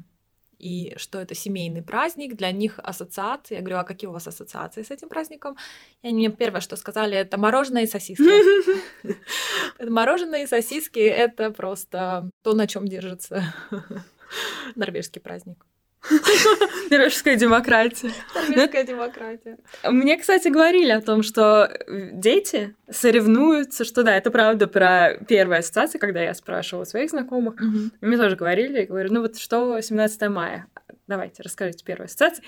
И 0.62 0.94
что 0.96 1.20
это 1.20 1.34
семейный 1.34 1.82
праздник, 1.82 2.36
для 2.36 2.52
них 2.52 2.78
ассоциации. 2.78 3.56
Я 3.56 3.60
говорю, 3.60 3.78
а 3.78 3.84
какие 3.84 4.08
у 4.08 4.12
вас 4.12 4.28
ассоциации 4.28 4.82
с 4.82 4.92
этим 4.92 5.08
праздником? 5.08 5.56
И 6.02 6.08
они 6.08 6.28
мне 6.28 6.30
первое, 6.30 6.60
что 6.60 6.76
сказали, 6.76 7.16
это 7.16 7.36
мороженое 7.36 7.82
и 7.82 7.86
сосиски. 7.86 8.22
Мороженое 9.84 10.44
и 10.44 10.46
сосиски— 10.46 11.00
это 11.00 11.50
просто 11.50 12.30
то, 12.42 12.54
на 12.54 12.68
чем 12.68 12.86
держится 12.86 13.52
норвежский 14.76 15.20
праздник. 15.20 15.66
Норвежская 16.90 17.36
демократия. 17.36 18.10
Норвежская 18.34 18.84
демократия. 18.84 19.58
Мне, 19.84 20.18
кстати, 20.18 20.48
говорили 20.48 20.90
о 20.90 21.00
том, 21.00 21.22
что 21.22 21.70
дети 21.88 22.74
соревнуются, 22.90 23.84
что 23.84 24.02
да, 24.02 24.16
это 24.16 24.30
правда 24.30 24.66
про 24.66 25.16
первую 25.28 25.58
ассоциацию, 25.58 26.00
когда 26.00 26.20
я 26.20 26.34
спрашивала 26.34 26.84
своих 26.84 27.10
знакомых. 27.10 27.54
Мне 28.00 28.16
тоже 28.16 28.36
говорили, 28.36 28.80
я 28.80 28.86
говорю, 28.86 29.12
ну 29.12 29.20
вот 29.20 29.38
что 29.38 29.80
17 29.80 30.28
мая? 30.28 30.66
Давайте, 31.12 31.42
расскажите 31.42 31.84
первую 31.84 32.06
ассоциацию. 32.06 32.42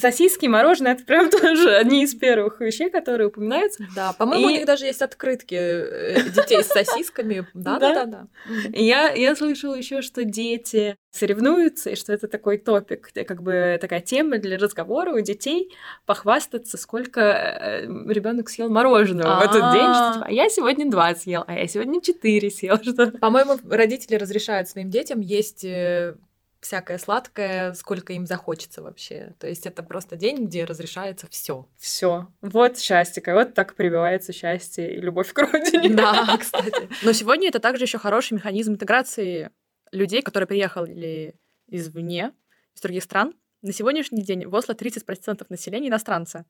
Сосиски, 0.00 0.46
мороженое— 0.46 0.92
это 0.94 1.04
прям 1.04 1.30
тоже 1.30 1.76
одни 1.76 2.02
из 2.02 2.12
первых 2.12 2.58
вещей, 2.60 2.90
которые 2.90 3.28
упоминаются. 3.28 3.86
Да, 3.94 4.12
по-моему, 4.14 4.48
у 4.48 4.50
них 4.50 4.66
даже 4.66 4.86
есть 4.86 5.00
открытки 5.00 5.54
э, 5.54 6.28
детей 6.30 6.64
с 6.64 6.66
сосисками. 6.74 7.46
Да, 7.54 7.78
да, 7.78 8.06
да. 8.06 8.26
Я, 8.72 9.10
я 9.12 9.36
слышала 9.36 9.76
еще, 9.76 10.02
что 10.02 10.24
дети 10.24 10.96
соревнуются, 11.12 11.90
и 11.90 11.94
что 11.94 12.12
это 12.12 12.26
такой 12.26 12.58
топик, 12.58 13.12
как 13.12 13.44
бы 13.44 13.78
такая 13.80 14.00
тема 14.00 14.38
для 14.38 14.58
разговора 14.58 15.12
у 15.12 15.20
детей, 15.20 15.72
похвастаться, 16.04 16.78
сколько 16.78 17.20
э, 17.20 17.86
ребенок 18.08 18.48
съел 18.48 18.68
мороженого 18.70 19.38
в 19.38 19.42
этот 19.42 19.72
день, 19.72 19.94
что 19.94 20.10
типа, 20.14 20.26
а 20.26 20.32
я 20.32 20.48
сегодня 20.48 20.90
два 20.90 21.14
съел, 21.14 21.44
а 21.46 21.54
я 21.54 21.68
сегодня 21.68 22.00
четыре 22.00 22.50
съел. 22.50 22.76
По-моему, 23.20 23.56
родители 23.68 24.16
разрешают 24.16 24.68
своим 24.68 24.90
детям 24.90 25.20
есть 25.20 25.64
э, 25.64 26.16
всякое 26.60 26.98
сладкое, 26.98 27.72
сколько 27.72 28.12
им 28.12 28.26
захочется 28.26 28.82
вообще. 28.82 29.34
То 29.38 29.48
есть 29.48 29.66
это 29.66 29.82
просто 29.82 30.16
день, 30.16 30.46
где 30.46 30.64
разрешается 30.64 31.26
все. 31.30 31.66
Все. 31.78 32.28
Вот 32.42 32.78
счастье. 32.78 33.22
Вот 33.26 33.54
так 33.54 33.74
прививается 33.74 34.32
счастье 34.32 34.94
и 34.94 35.00
любовь 35.00 35.32
к 35.32 35.38
родине. 35.52 35.94
Да, 35.94 36.36
кстати. 36.38 36.88
Но 37.02 37.12
сегодня 37.12 37.48
это 37.48 37.60
также 37.60 37.84
еще 37.84 37.98
хороший 37.98 38.34
механизм 38.34 38.72
интеграции 38.72 39.50
людей, 39.92 40.22
которые 40.22 40.46
приехали 40.46 41.34
извне, 41.66 42.32
из 42.74 42.80
других 42.80 43.02
стран. 43.04 43.34
На 43.62 43.72
сегодняшний 43.72 44.22
день 44.22 44.46
в 44.46 44.54
Осло 44.54 44.72
30% 44.72 45.46
населения 45.48 45.88
иностранцы. 45.88 46.44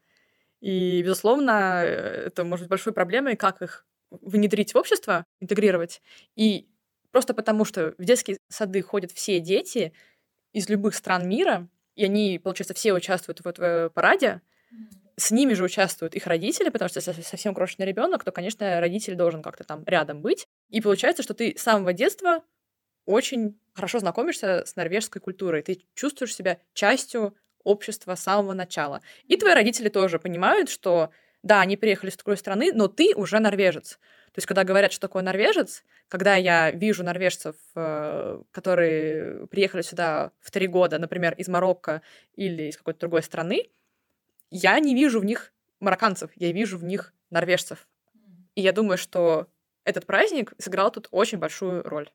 И, 0.60 1.02
безусловно, 1.02 1.82
это 1.82 2.44
может 2.44 2.64
быть 2.64 2.70
большой 2.70 2.92
проблемой, 2.92 3.36
как 3.36 3.62
их 3.62 3.86
внедрить 4.10 4.74
в 4.74 4.76
общество, 4.76 5.24
интегрировать. 5.40 6.02
И 6.36 6.68
просто 7.10 7.34
потому, 7.34 7.64
что 7.64 7.94
в 7.98 8.04
детские 8.04 8.38
сады 8.48 8.82
ходят 8.82 9.12
все 9.12 9.40
дети 9.40 9.92
из 10.52 10.68
любых 10.68 10.94
стран 10.94 11.28
мира, 11.28 11.68
и 11.94 12.04
они, 12.04 12.38
получается, 12.38 12.74
все 12.74 12.92
участвуют 12.92 13.40
в 13.40 13.46
этом 13.46 13.90
параде, 13.90 14.40
с 15.16 15.30
ними 15.30 15.52
же 15.52 15.64
участвуют 15.64 16.14
их 16.14 16.26
родители, 16.26 16.70
потому 16.70 16.88
что 16.88 16.98
если 16.98 17.20
совсем 17.22 17.54
крошечный 17.54 17.86
ребенок, 17.86 18.24
то, 18.24 18.32
конечно, 18.32 18.80
родитель 18.80 19.14
должен 19.16 19.42
как-то 19.42 19.64
там 19.64 19.84
рядом 19.84 20.22
быть. 20.22 20.46
И 20.70 20.80
получается, 20.80 21.22
что 21.22 21.34
ты 21.34 21.54
с 21.56 21.62
самого 21.62 21.92
детства 21.92 22.42
очень 23.04 23.58
хорошо 23.74 23.98
знакомишься 23.98 24.64
с 24.64 24.76
норвежской 24.76 25.20
культурой. 25.20 25.62
Ты 25.62 25.82
чувствуешь 25.94 26.34
себя 26.34 26.58
частью 26.72 27.36
общества 27.64 28.14
с 28.14 28.22
самого 28.22 28.54
начала. 28.54 29.02
И 29.26 29.36
твои 29.36 29.52
родители 29.52 29.88
тоже 29.88 30.18
понимают, 30.18 30.70
что 30.70 31.10
да, 31.42 31.60
они 31.60 31.76
приехали 31.76 32.10
с 32.10 32.16
другой 32.16 32.36
страны, 32.36 32.72
но 32.72 32.88
ты 32.88 33.14
уже 33.14 33.38
норвежец. 33.38 33.98
То 34.32 34.38
есть, 34.38 34.46
когда 34.46 34.64
говорят, 34.64 34.92
что 34.92 35.08
такое 35.08 35.22
норвежец, 35.22 35.84
когда 36.08 36.36
я 36.36 36.70
вижу 36.70 37.02
норвежцев, 37.02 37.56
э, 37.74 38.42
которые 38.52 39.46
приехали 39.48 39.82
сюда 39.82 40.32
в 40.40 40.50
три 40.50 40.66
года, 40.66 40.98
например, 40.98 41.34
из 41.34 41.48
Марокко 41.48 42.02
или 42.34 42.64
из 42.64 42.76
какой-то 42.76 43.00
другой 43.00 43.22
страны, 43.22 43.68
я 44.50 44.78
не 44.80 44.94
вижу 44.94 45.20
в 45.20 45.24
них 45.24 45.52
марокканцев, 45.80 46.30
я 46.36 46.52
вижу 46.52 46.78
в 46.78 46.84
них 46.84 47.14
норвежцев. 47.30 47.88
И 48.54 48.60
я 48.60 48.72
думаю, 48.72 48.98
что 48.98 49.48
этот 49.84 50.06
праздник 50.06 50.52
сыграл 50.58 50.90
тут 50.90 51.08
очень 51.10 51.38
большую 51.38 51.82
роль. 51.82 52.10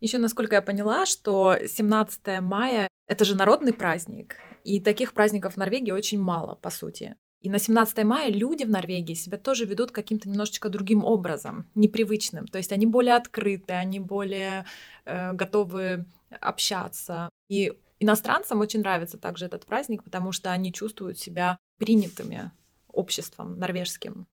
Еще, 0.00 0.18
насколько 0.18 0.56
я 0.56 0.62
поняла, 0.62 1.06
что 1.06 1.56
17 1.64 2.40
мая— 2.40 2.88
это 3.06 3.24
же 3.24 3.36
народный 3.36 3.72
праздник, 3.72 4.36
и 4.64 4.80
таких 4.80 5.12
праздников 5.12 5.54
в 5.54 5.56
Норвегии 5.56 5.92
очень 5.92 6.20
мало, 6.20 6.54
по 6.56 6.70
сути. 6.70 7.16
И 7.42 7.50
на 7.50 7.58
17 7.58 8.04
мая 8.04 8.30
люди 8.30 8.62
в 8.62 8.70
Норвегии 8.70 9.14
себя 9.14 9.36
тоже 9.36 9.64
ведут 9.64 9.90
каким-то 9.90 10.28
немножечко 10.28 10.68
другим 10.68 11.04
образом, 11.04 11.68
непривычным. 11.74 12.46
То 12.46 12.58
есть 12.58 12.70
они 12.70 12.86
более 12.86 13.16
открыты, 13.16 13.72
они 13.72 13.98
более 13.98 14.64
э, 15.04 15.32
готовы 15.32 16.06
общаться. 16.40 17.28
И 17.48 17.72
иностранцам 17.98 18.60
очень 18.60 18.80
нравится 18.80 19.18
также 19.18 19.46
этот 19.46 19.66
праздник, 19.66 20.04
потому 20.04 20.30
что 20.30 20.52
они 20.52 20.72
чувствуют 20.72 21.18
себя 21.18 21.58
принятыми 21.78 22.52
обществом 22.86 23.58
норвежским. 23.58 24.28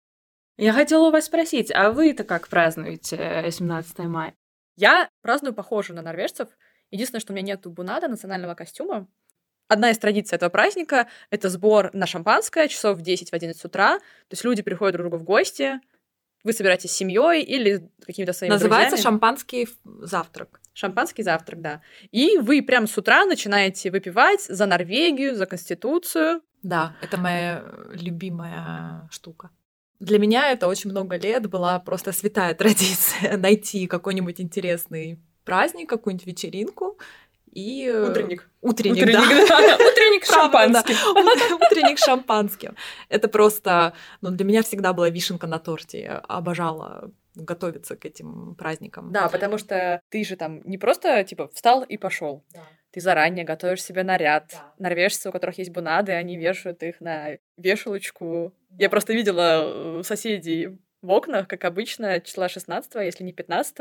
Я 0.58 0.74
хотела 0.74 1.08
у 1.08 1.12
вас 1.12 1.26
спросить, 1.26 1.72
а 1.72 1.92
вы-то 1.92 2.24
как 2.24 2.48
празднуете 2.48 3.48
17 3.50 4.00
мая? 4.00 4.36
Я 4.76 5.10
праздную 5.22 5.56
похоже 5.56 5.94
на 5.94 6.04
норвежцев. 6.04 6.50
Единственное, 6.92 7.22
что 7.22 7.34
у 7.34 7.36
меня 7.36 7.56
нет 7.56 7.66
бунада, 7.66 8.08
национального 8.08 8.54
костюма. 8.54 9.08
Одна 9.70 9.92
из 9.92 10.00
традиций 10.00 10.36
этого 10.36 10.50
праздника— 10.50 11.08
это 11.30 11.48
сбор 11.48 11.92
на 11.94 12.08
шампанское 12.08 12.68
часов 12.68 12.98
в 12.98 13.02
10 13.02 13.30
в 13.30 13.34
11 13.34 13.64
утра. 13.66 14.00
То 14.00 14.32
есть 14.32 14.44
люди 14.44 14.64
приходят 14.64 14.94
друг 14.94 15.06
к 15.06 15.10
другу 15.10 15.24
в 15.24 15.26
гости, 15.26 15.80
вы 16.44 16.54
собираетесь 16.54 16.92
с 16.92 16.96
семьей 16.96 17.44
или 17.44 17.88
какими-то 18.06 18.34
своими 18.34 18.54
Называется 18.54 18.96
друзьями. 18.96 19.14
шампанский 19.14 19.68
завтрак. 20.02 20.60
Шампанский 20.74 21.24
завтрак, 21.24 21.62
да. 21.62 21.82
И 22.12 22.38
вы 22.38 22.64
прямо 22.64 22.88
с 22.88 22.98
утра 22.98 23.26
начинаете 23.26 23.92
выпивать 23.92 24.42
за 24.46 24.66
Норвегию, 24.66 25.36
за 25.36 25.46
Конституцию. 25.46 26.42
Да, 26.64 26.96
это 27.02 27.18
моя 27.18 27.64
любимая 27.92 29.08
штука. 29.12 29.52
Для 30.00 30.18
меня 30.18 30.52
это 30.52 30.68
очень 30.68 30.90
много 30.90 31.18
лет 31.18 31.48
была 31.48 31.78
просто 31.80 32.12
святая 32.12 32.54
традиция 32.56 33.38
найти 33.38 33.86
какой-нибудь 33.86 34.42
интересный 34.42 35.20
праздник, 35.44 35.90
какую-нибудь 35.90 36.26
вечеринку 36.26 36.98
и... 37.54 37.86
Э, 37.86 38.10
утренник. 38.10 38.50
Утренник, 38.62 39.04
утренник 39.04 39.48
да. 39.48 39.76
Утренник 39.76 40.26
шампанским. 40.26 40.96
Утренник 41.56 41.98
шампанским. 41.98 42.76
Это 43.10 43.28
просто... 43.28 43.94
Ну, 44.22 44.32
для 44.32 44.46
меня 44.46 44.64
всегда 44.64 44.94
была 44.94 45.10
вишенка 45.10 45.48
на 45.48 45.60
торте. 45.60 46.02
Я 46.02 46.18
обожала 46.18 47.12
готовиться 47.36 47.96
к 47.96 48.06
этим 48.06 48.56
праздникам. 48.56 49.12
Да, 49.12 49.30
потому 49.30 49.58
что 49.58 50.02
ты 50.10 50.24
же 50.24 50.36
там 50.36 50.62
не 50.66 50.78
просто, 50.78 51.24
типа, 51.24 51.50
встал 51.54 51.84
и 51.84 51.98
пошел. 51.98 52.44
Да. 52.54 52.62
Ты 52.92 53.02
заранее 53.02 53.46
готовишь 53.46 53.84
себе 53.84 54.04
наряд. 54.04 54.50
Да. 54.52 54.74
Норвежцы, 54.80 55.30
у 55.30 55.32
которых 55.32 55.58
есть 55.58 55.72
бунады, 55.72 56.12
они 56.14 56.38
вешают 56.38 56.82
их 56.84 57.00
на 57.02 57.38
вешалочку. 57.58 58.54
Да. 58.70 58.84
Я 58.84 58.90
просто 58.90 59.14
видела 59.14 60.02
соседей 60.04 60.80
в 61.02 61.12
окнах, 61.12 61.48
как 61.48 61.64
обычно, 61.66 62.20
числа 62.20 62.50
16 62.50 62.96
если 62.96 63.24
не 63.24 63.32
15 63.32 63.78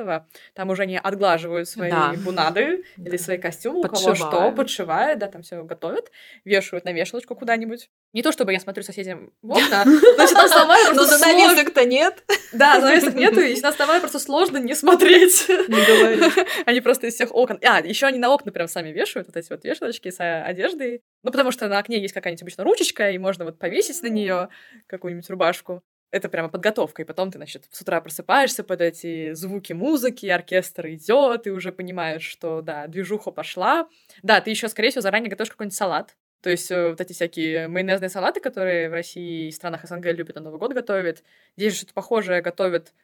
там 0.54 0.70
уже 0.70 0.82
они 0.82 0.96
отглаживают 0.96 1.68
свои 1.68 1.90
да. 1.90 2.14
бунады 2.24 2.84
да. 2.96 3.04
или 3.08 3.16
свои 3.16 3.38
костюмы, 3.38 3.80
у 3.80 3.82
кого 3.82 4.14
что, 4.14 4.52
подшивают, 4.52 5.18
да, 5.18 5.26
там 5.26 5.42
все 5.42 5.62
готовят, 5.64 6.10
вешают 6.44 6.84
на 6.84 6.92
вешалочку 6.92 7.34
куда-нибудь. 7.34 7.90
Не 8.12 8.22
то, 8.22 8.32
чтобы 8.32 8.52
я 8.52 8.60
смотрю 8.60 8.82
соседям 8.84 9.32
в 9.42 9.50
окна, 9.52 9.84
но 9.86 10.26
там 10.26 10.48
самое 10.48 10.92
Но 10.94 11.04
занавесок-то 11.04 11.84
нет. 11.84 12.22
Да, 12.52 12.80
занавесок 12.80 13.14
нету, 13.14 13.40
и 13.40 13.56
самое 13.56 14.00
просто 14.00 14.18
сложно 14.18 14.58
не 14.58 14.74
смотреть. 14.74 15.46
Они 16.66 16.80
просто 16.80 17.08
из 17.08 17.14
всех 17.14 17.34
окон. 17.34 17.58
А, 17.62 17.80
еще 17.80 18.06
они 18.06 18.18
на 18.18 18.32
окна 18.32 18.52
прям 18.52 18.68
сами 18.68 18.90
вешают 18.90 19.28
вот 19.28 19.36
эти 19.36 19.50
вот 19.50 19.64
вешалочки 19.64 20.10
с 20.10 20.42
одеждой. 20.42 21.02
Ну, 21.22 21.30
потому 21.30 21.50
что 21.50 21.68
на 21.68 21.78
окне 21.78 22.00
есть 22.00 22.14
какая-нибудь 22.14 22.42
обычно 22.42 22.64
ручечка, 22.64 23.10
и 23.10 23.18
можно 23.18 23.44
вот 23.44 23.58
повесить 23.58 24.02
на 24.02 24.08
нее 24.08 24.48
какую-нибудь 24.86 25.28
рубашку 25.30 25.82
это 26.10 26.28
прямо 26.28 26.48
подготовка, 26.48 27.02
и 27.02 27.04
потом 27.04 27.30
ты, 27.30 27.38
значит, 27.38 27.66
с 27.70 27.80
утра 27.80 28.00
просыпаешься 28.00 28.64
под 28.64 28.80
эти 28.80 29.32
звуки 29.34 29.72
музыки, 29.72 30.26
оркестр 30.26 30.88
идет, 30.88 31.46
и 31.46 31.50
уже 31.50 31.72
понимаешь, 31.72 32.22
что, 32.22 32.62
да, 32.62 32.86
движуха 32.86 33.30
пошла. 33.30 33.88
Да, 34.22 34.40
ты 34.40 34.50
еще, 34.50 34.68
скорее 34.68 34.90
всего, 34.90 35.02
заранее 35.02 35.30
готовишь 35.30 35.50
какой-нибудь 35.50 35.76
салат. 35.76 36.16
То 36.40 36.50
есть 36.50 36.70
э, 36.70 36.90
вот 36.90 37.00
эти 37.00 37.12
всякие 37.12 37.68
майонезные 37.68 38.08
салаты, 38.08 38.40
которые 38.40 38.88
в 38.88 38.92
России 38.92 39.48
и 39.48 39.52
странах 39.52 39.84
СНГ 39.84 40.06
любят 40.06 40.36
на 40.36 40.42
Новый 40.42 40.58
год 40.58 40.72
готовят, 40.72 41.24
здесь 41.56 41.72
же 41.72 41.78
что-то 41.78 41.94
похожее 41.94 42.40
готовят 42.42 42.94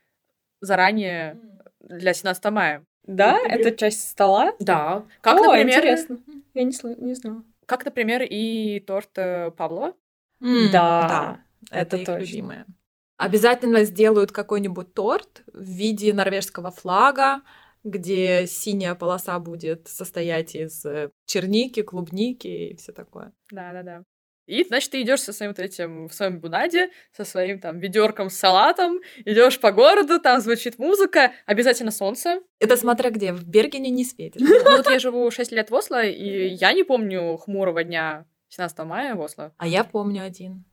заранее 0.61 1.39
для 1.81 2.15
17 2.15 2.45
мая. 2.47 2.85
Да, 3.03 3.39
ну, 3.39 3.49
это 3.49 3.77
часть 3.77 4.09
стола? 4.09 4.55
Да. 4.61 5.05
Как, 5.21 5.39
О, 5.39 5.43
например... 5.43 5.79
интересно. 5.79 6.21
Я 6.55 6.63
не, 6.63 6.73
не 7.05 7.15
знала. 7.15 7.43
Как, 7.67 7.85
например, 7.85 8.23
и 8.23 8.81
торт 8.81 9.11
э, 9.17 9.51
Павлова. 9.51 9.95
Mm, 10.41 10.71
да. 10.73 11.09
да. 11.09 11.41
Это, 11.71 11.97
это 11.97 11.97
их 11.97 12.07
точно. 12.07 12.21
любимое. 12.21 12.67
Обязательно 13.17 13.85
сделают 13.85 14.33
какой-нибудь 14.33 14.93
торт 14.93 15.45
в 15.53 15.63
виде 15.63 16.13
норвежского 16.13 16.71
флага, 16.71 17.43
где 17.85 18.47
синяя 18.47 18.95
полоса 18.95 19.39
будет 19.39 19.87
состоять 19.89 20.55
из 20.55 20.85
э, 20.85 21.11
черники, 21.27 21.83
клубники 21.83 22.49
и 22.49 22.77
все 22.77 22.93
такое. 22.93 23.33
Да, 23.51 23.73
да, 23.73 23.83
да. 23.83 24.05
И, 24.47 24.63
значит, 24.65 24.91
ты 24.91 25.01
идешь 25.01 25.23
со 25.23 25.33
своим 25.33 25.53
вот 25.53 25.59
этим, 25.59 26.09
в 26.09 26.13
своем 26.13 26.39
бунаде, 26.39 26.91
со 27.13 27.25
своим 27.25 27.61
там 27.61 27.79
ведерком 27.79 28.29
с 28.29 28.37
салатом, 28.37 29.01
идешь 29.25 29.59
по 29.59 29.73
городу, 29.73 30.21
там 30.21 30.41
звучит 30.41 30.79
музыка, 30.79 31.33
обязательно 31.47 31.91
солнце. 31.91 32.41
Это 32.59 32.77
смотря 32.77 33.11
где, 33.11 33.33
в 33.33 33.45
Бергене 33.45 33.91
не 33.91 34.05
светит. 34.05 34.41
Ну 34.65 34.77
вот 34.77 34.91
я 34.91 34.99
живу 34.99 35.31
6 35.31 35.53
лет 35.53 35.71
в 35.71 35.75
Осло, 35.75 36.05
и 36.05 36.49
я 36.49 36.73
не 36.73 36.85
помню 36.85 37.37
хмурого 37.37 37.85
дня 37.85 38.27
17 38.49 38.79
мая 38.81 39.15
в 39.15 39.21
Осло. 39.21 39.55
А 39.57 39.67
я 39.67 39.85
помню 39.85 40.25
один 40.25 40.65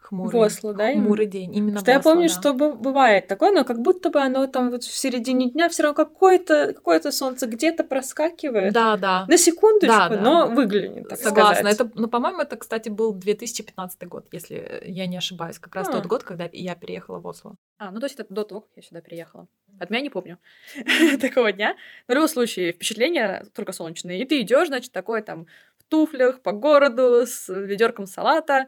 хмурый. 0.00 0.32
В 0.32 0.36
Осло, 0.44 0.72
да, 0.74 0.90
именно? 0.90 1.04
Хмурый 1.06 1.26
день. 1.26 1.54
Именно 1.54 1.78
Что 1.80 1.84
в 1.90 1.94
я 1.94 2.00
помню, 2.00 2.28
да. 2.28 2.34
что 2.34 2.52
бы- 2.54 2.74
бывает 2.74 3.26
такое, 3.26 3.52
но 3.52 3.64
как 3.64 3.80
будто 3.80 4.10
бы 4.10 4.20
оно 4.20 4.46
там 4.46 4.70
вот 4.70 4.84
в 4.84 4.96
середине 4.96 5.50
дня 5.50 5.68
все 5.68 5.82
равно 5.82 5.94
какое-то 5.94 6.72
какое 6.74 7.00
солнце 7.10 7.46
где-то 7.46 7.84
проскакивает. 7.84 8.72
Да, 8.72 8.96
да. 8.96 9.26
На 9.28 9.36
секундочку, 9.36 9.86
Да, 9.96 10.08
да. 10.08 10.20
но 10.20 10.46
выглянет, 10.48 11.08
так 11.08 11.18
Согласна. 11.18 11.54
сказать. 11.70 11.74
Это, 11.80 11.90
ну, 11.94 12.08
по-моему, 12.08 12.40
это, 12.40 12.56
кстати, 12.56 12.88
был 12.88 13.12
2015 13.12 14.04
год, 14.08 14.26
если 14.32 14.82
я 14.86 15.06
не 15.06 15.16
ошибаюсь. 15.16 15.58
Как 15.58 15.74
раз 15.74 15.88
А. 15.88 15.92
тот 15.92 16.06
год, 16.06 16.22
когда 16.22 16.48
я 16.52 16.74
переехала 16.74 17.18
в 17.18 17.26
Осло. 17.26 17.56
А, 17.78 17.90
ну 17.90 18.00
то 18.00 18.06
есть 18.06 18.18
это 18.18 18.32
до 18.32 18.44
того, 18.44 18.62
как 18.62 18.70
я 18.76 18.82
сюда 18.82 19.00
приехала. 19.00 19.46
От 19.78 19.90
меня 19.90 20.00
не 20.02 20.10
помню 20.10 20.38
такого 21.20 21.52
дня. 21.52 21.76
Но 22.08 22.14
в 22.14 22.16
любом 22.16 22.28
случае, 22.28 22.72
впечатления 22.72 23.44
только 23.54 23.72
солнечные. 23.72 24.20
И 24.22 24.24
ты 24.24 24.40
идешь, 24.40 24.68
значит, 24.68 24.92
такой 24.92 25.22
там 25.22 25.46
в 25.78 25.84
туфлях 25.84 26.40
по 26.40 26.52
городу 26.52 27.24
с 27.26 27.48
ведерком 27.48 28.06
салата, 28.06 28.66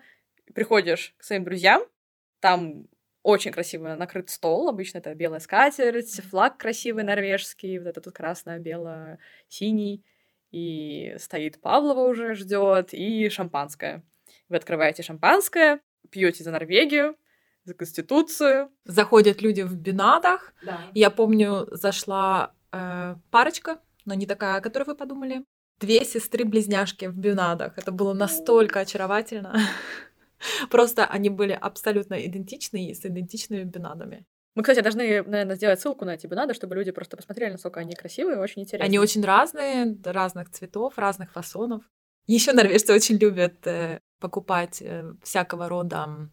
приходишь 0.54 1.14
к 1.18 1.24
своим 1.24 1.44
друзьям, 1.44 1.82
там 2.40 2.86
очень 3.22 3.52
красиво 3.52 3.94
накрыт 3.94 4.30
стол, 4.30 4.68
обычно 4.68 4.98
это 4.98 5.14
белая 5.14 5.40
скатерть, 5.40 6.20
флаг 6.30 6.56
красивый 6.56 7.04
норвежский, 7.04 7.78
вот 7.78 7.88
этот 7.88 8.06
вот 8.06 8.14
красно-бело-синий, 8.14 10.04
и 10.50 11.14
стоит 11.18 11.60
Павлова 11.60 12.08
уже 12.08 12.34
ждет, 12.34 12.92
и 12.92 13.28
шампанское. 13.28 14.02
Вы 14.48 14.56
открываете 14.56 15.02
шампанское, 15.02 15.80
пьете 16.10 16.42
за 16.42 16.50
Норвегию, 16.50 17.16
за 17.64 17.74
Конституцию. 17.74 18.70
Заходят 18.84 19.42
люди 19.42 19.62
в 19.62 19.76
бинадах. 19.76 20.52
Да. 20.64 20.80
Я 20.94 21.10
помню, 21.10 21.68
зашла 21.70 22.52
э, 22.72 23.16
парочка, 23.30 23.78
но 24.04 24.14
не 24.14 24.26
такая, 24.26 24.56
о 24.56 24.60
которой 24.60 24.84
вы 24.84 24.96
подумали. 24.96 25.44
Две 25.78 26.04
сестры-близняшки 26.04 27.06
в 27.06 27.16
бинадах. 27.16 27.78
Это 27.78 27.92
было 27.92 28.12
настолько 28.12 28.80
очаровательно. 28.80 29.56
Просто 30.70 31.06
они 31.06 31.30
были 31.30 31.52
абсолютно 31.52 32.14
идентичны 32.14 32.90
и 32.90 32.94
с 32.94 33.04
идентичными 33.04 33.64
бинадами. 33.64 34.26
Мы, 34.54 34.62
кстати, 34.62 34.80
должны, 34.80 35.22
наверное, 35.22 35.54
сделать 35.54 35.80
ссылку 35.80 36.04
на 36.04 36.14
эти 36.14 36.26
надо, 36.26 36.54
чтобы 36.54 36.74
люди 36.74 36.90
просто 36.90 37.16
посмотрели, 37.16 37.52
насколько 37.52 37.80
они 37.80 37.94
красивые, 37.94 38.38
очень 38.38 38.62
интересно. 38.62 38.84
Они 38.84 38.98
очень 38.98 39.24
разные, 39.24 39.96
разных 40.04 40.50
цветов, 40.50 40.98
разных 40.98 41.32
фасонов. 41.32 41.84
Еще 42.26 42.52
норвежцы 42.52 42.92
очень 42.92 43.16
любят 43.16 43.66
э, 43.66 44.00
покупать 44.18 44.82
э, 44.82 45.14
всякого 45.22 45.68
рода 45.68 46.30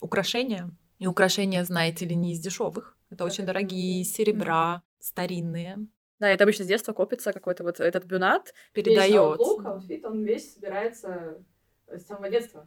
украшения. 0.00 0.70
И 0.98 1.06
украшения, 1.06 1.64
знаете 1.64 2.06
ли, 2.06 2.14
не 2.14 2.32
из 2.32 2.40
дешевых. 2.40 2.96
Это 3.10 3.24
очень 3.24 3.44
дорогие, 3.44 4.04
серебра, 4.04 4.82
старинные. 4.98 5.78
Да, 6.18 6.28
это 6.30 6.44
обычно 6.44 6.64
с 6.64 6.68
детства 6.68 6.92
копится 6.92 7.32
какой-то 7.32 7.62
вот 7.62 7.80
этот 7.80 8.04
bunad. 8.04 8.54
Передает. 8.72 9.38
outfit, 9.40 10.04
он 10.04 10.24
весь 10.24 10.54
собирается 10.54 11.44
с 11.88 12.06
самого 12.06 12.30
детства. 12.30 12.66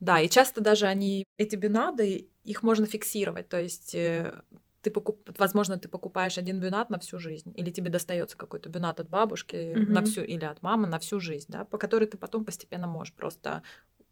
Да, 0.00 0.20
и 0.20 0.28
часто 0.28 0.60
даже 0.60 0.86
они, 0.86 1.24
эти 1.38 1.56
bunad 1.56 2.07
ы, 2.07 2.28
их 2.42 2.62
можно 2.62 2.86
фиксировать. 2.86 3.48
То 3.48 3.60
есть 3.60 3.94
э, 3.94 4.42
ты 4.82 4.90
покуп... 4.90 5.30
возможно, 5.38 5.78
ты 5.78 5.88
покупаешь 5.88 6.36
один 6.38 6.60
bunad 6.60 6.90
на 6.90 6.98
всю 6.98 7.18
жизнь, 7.18 7.52
или 7.56 7.70
тебе 7.70 7.90
достается 7.90 8.36
какой-то 8.36 8.68
bunad 8.68 9.00
от 9.00 9.08
бабушки 9.08 9.74
на 9.74 10.00
Мгм. 10.00 10.04
всю, 10.04 10.22
или 10.22 10.44
от 10.44 10.62
мамы 10.62 10.86
на 10.86 10.98
всю 10.98 11.20
жизнь, 11.20 11.46
да, 11.48 11.64
по 11.64 11.78
которой 11.78 12.06
ты 12.06 12.18
потом 12.18 12.44
постепенно 12.44 12.86
можешь 12.86 13.14
просто 13.14 13.62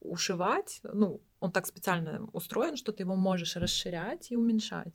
ушивать. 0.01 0.81
Ну, 0.83 1.21
он 1.41 1.53
так 1.53 1.67
специально 1.67 2.27
устроен, 2.33 2.77
что 2.77 2.93
ты 2.93 3.03
его 3.03 3.15
можешь 3.15 3.57
расширять 3.57 4.31
и 4.31 4.37
уменьшать. 4.37 4.95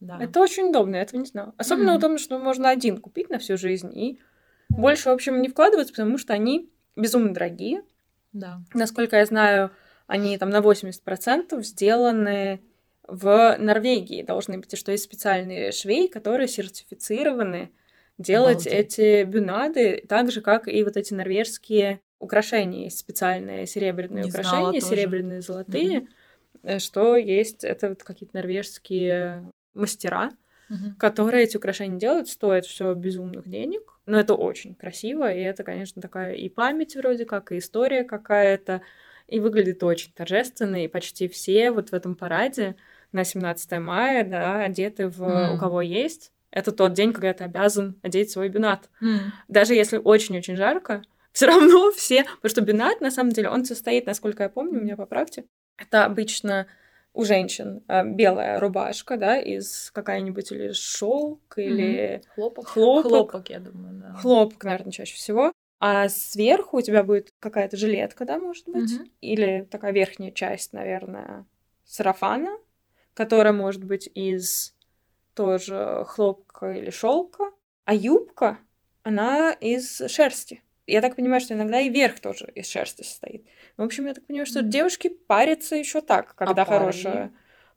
Да. 0.00 0.22
Это 0.22 0.40
очень 0.40 0.68
удобно, 0.70 0.96
я 0.96 1.02
этого 1.02 1.20
не 1.20 1.26
знала. 1.26 1.54
Особенно 1.58 1.92
Мгм. 1.92 1.98
удобно, 1.98 2.18
что 2.18 2.38
можно 2.38 2.70
один 2.70 2.98
купить 2.98 3.30
на 3.30 3.38
всю 3.38 3.56
жизнь 3.56 3.96
и 3.96 4.20
больше, 4.68 5.10
в 5.10 5.12
общем, 5.12 5.40
не 5.40 5.48
вкладываться, 5.48 5.92
потому 5.92 6.18
что 6.18 6.32
они 6.32 6.70
безумно 6.96 7.32
дорогие. 7.32 7.82
да. 8.32 8.62
Насколько 8.74 9.16
я 9.16 9.26
знаю, 9.26 9.70
они 10.06 10.38
там 10.38 10.50
на 10.50 10.60
80% 10.60 11.64
сделаны 11.64 12.60
в 13.06 13.56
Норвегии 13.58 14.22
должны 14.22 14.58
быть, 14.58 14.72
и 14.74 14.76
что 14.76 14.92
есть 14.92 15.04
специальные 15.04 15.72
швей, 15.72 16.08
которые 16.08 16.48
сертифицированы 16.48 17.70
делать 18.18 18.66
Обалдеть. 18.66 18.98
эти 18.98 19.24
бюнады, 19.24 20.04
так 20.08 20.30
же, 20.30 20.40
как 20.40 20.68
и 20.68 20.82
вот 20.82 20.96
эти 20.96 21.14
норвежские 21.14 22.00
украшения. 22.18 22.84
Есть 22.84 22.98
специальные 22.98 23.66
серебряные 23.66 24.24
Не 24.24 24.30
украшения, 24.30 24.80
тоже. 24.80 24.88
серебряные, 24.88 25.40
золотые, 25.42 26.08
э, 26.62 26.78
что 26.78 27.16
есть, 27.16 27.64
это 27.64 27.90
вот 27.90 28.02
какие-то 28.02 28.36
норвежские 28.36 29.50
мастера, 29.74 30.30
Мгм. 30.68 30.96
которые 30.98 31.44
эти 31.44 31.56
украшения 31.56 31.98
делают, 31.98 32.28
стоит 32.28 32.64
все 32.66 32.94
безумных 32.94 33.48
денег. 33.48 33.82
Но 34.06 34.18
это 34.18 34.34
очень 34.34 34.74
красиво, 34.74 35.32
и 35.32 35.40
это, 35.40 35.64
конечно, 35.64 36.00
такая 36.00 36.34
и 36.34 36.48
память 36.48 36.96
вроде 36.96 37.24
как, 37.24 37.52
и 37.52 37.58
история 37.58 38.04
какая-то, 38.04 38.82
и 39.28 39.40
выглядит 39.40 39.82
очень 39.82 40.12
торжественно, 40.12 40.84
и 40.84 40.88
почти 40.88 41.28
все 41.28 41.70
вот 41.70 41.90
в 41.90 41.94
этом 41.94 42.14
параде 42.14 42.76
на 43.12 43.24
17 43.24 43.78
мая, 43.78 44.24
да, 44.24 44.64
одеты 44.64 45.08
в 45.08 45.22
М. 45.22 45.54
у 45.54 45.58
кого 45.58 45.80
есть. 45.82 46.32
Это 46.50 46.72
тот 46.72 46.92
день, 46.94 47.12
когда 47.12 47.32
ты 47.34 47.44
обязан 47.44 47.98
одеть 48.02 48.30
свой 48.30 48.48
бинат. 48.48 48.88
М. 49.00 49.32
Даже 49.48 49.74
если 49.74 49.98
очень-очень 49.98 50.56
жарко, 50.56 51.02
все 51.32 51.46
равно 51.46 51.90
все... 51.92 52.24
Потому 52.24 52.50
что 52.50 52.60
бинат, 52.62 53.00
на 53.00 53.10
самом 53.10 53.32
деле, 53.32 53.48
он 53.50 53.64
состоит, 53.64 54.06
насколько 54.06 54.44
я 54.44 54.48
помню, 54.48 54.80
меня 54.80 54.96
поправьте, 54.96 55.44
это 55.76 56.04
обычно 56.04 56.66
у 57.12 57.24
женщин 57.24 57.82
э, 57.88 58.04
белая 58.04 58.60
рубашка, 58.60 59.16
да, 59.16 59.38
из 59.38 59.90
какая-нибудь 59.92 60.52
или 60.52 60.72
шелк, 60.72 61.56
или 61.56 62.22
Хлопок. 62.34 62.68
хлопок. 62.68 63.10
Хлопок, 63.10 63.50
я 63.50 63.58
думаю, 63.60 63.94
да. 64.00 64.12
Хлопок, 64.14 64.62
наверное, 64.64 64.92
чаще 64.92 65.14
всего. 65.14 65.52
А 65.78 66.08
сверху 66.08 66.78
у 66.78 66.82
тебя 66.82 67.02
будет 67.04 67.32
какая-то 67.38 67.76
жилетка, 67.76 68.24
да, 68.24 68.38
может 68.38 68.68
быть? 68.68 68.98
Мгм. 68.98 69.10
Или 69.20 69.66
такая 69.70 69.92
верхняя 69.92 70.30
часть, 70.30 70.72
наверное, 70.72 71.46
сарафана, 71.84 72.56
которая 73.14 73.52
может 73.52 73.84
быть 73.84 74.08
из 74.14 74.74
тоже 75.34 76.04
хлопка 76.06 76.72
или 76.72 76.90
шелка. 76.90 77.52
А 77.84 77.94
юбка, 77.94 78.58
она 79.02 79.52
из 79.52 80.02
шерсти. 80.08 80.62
Я 80.86 81.00
так 81.02 81.16
понимаю, 81.16 81.40
что 81.40 81.54
иногда 81.54 81.80
и 81.80 81.88
верх 81.90 82.20
тоже 82.20 82.50
из 82.54 82.68
шерсти 82.68 83.02
состоит. 83.02 83.46
В 83.76 83.82
общем, 83.82 84.06
я 84.06 84.14
так 84.14 84.24
понимаю, 84.26 84.46
что 84.46 84.60
Мгм. 84.60 84.70
девушки 84.70 85.08
парятся 85.08 85.76
еще 85.76 86.00
так, 86.00 86.34
когда 86.36 86.64
парни? 86.64 86.78
хорошая 86.78 87.32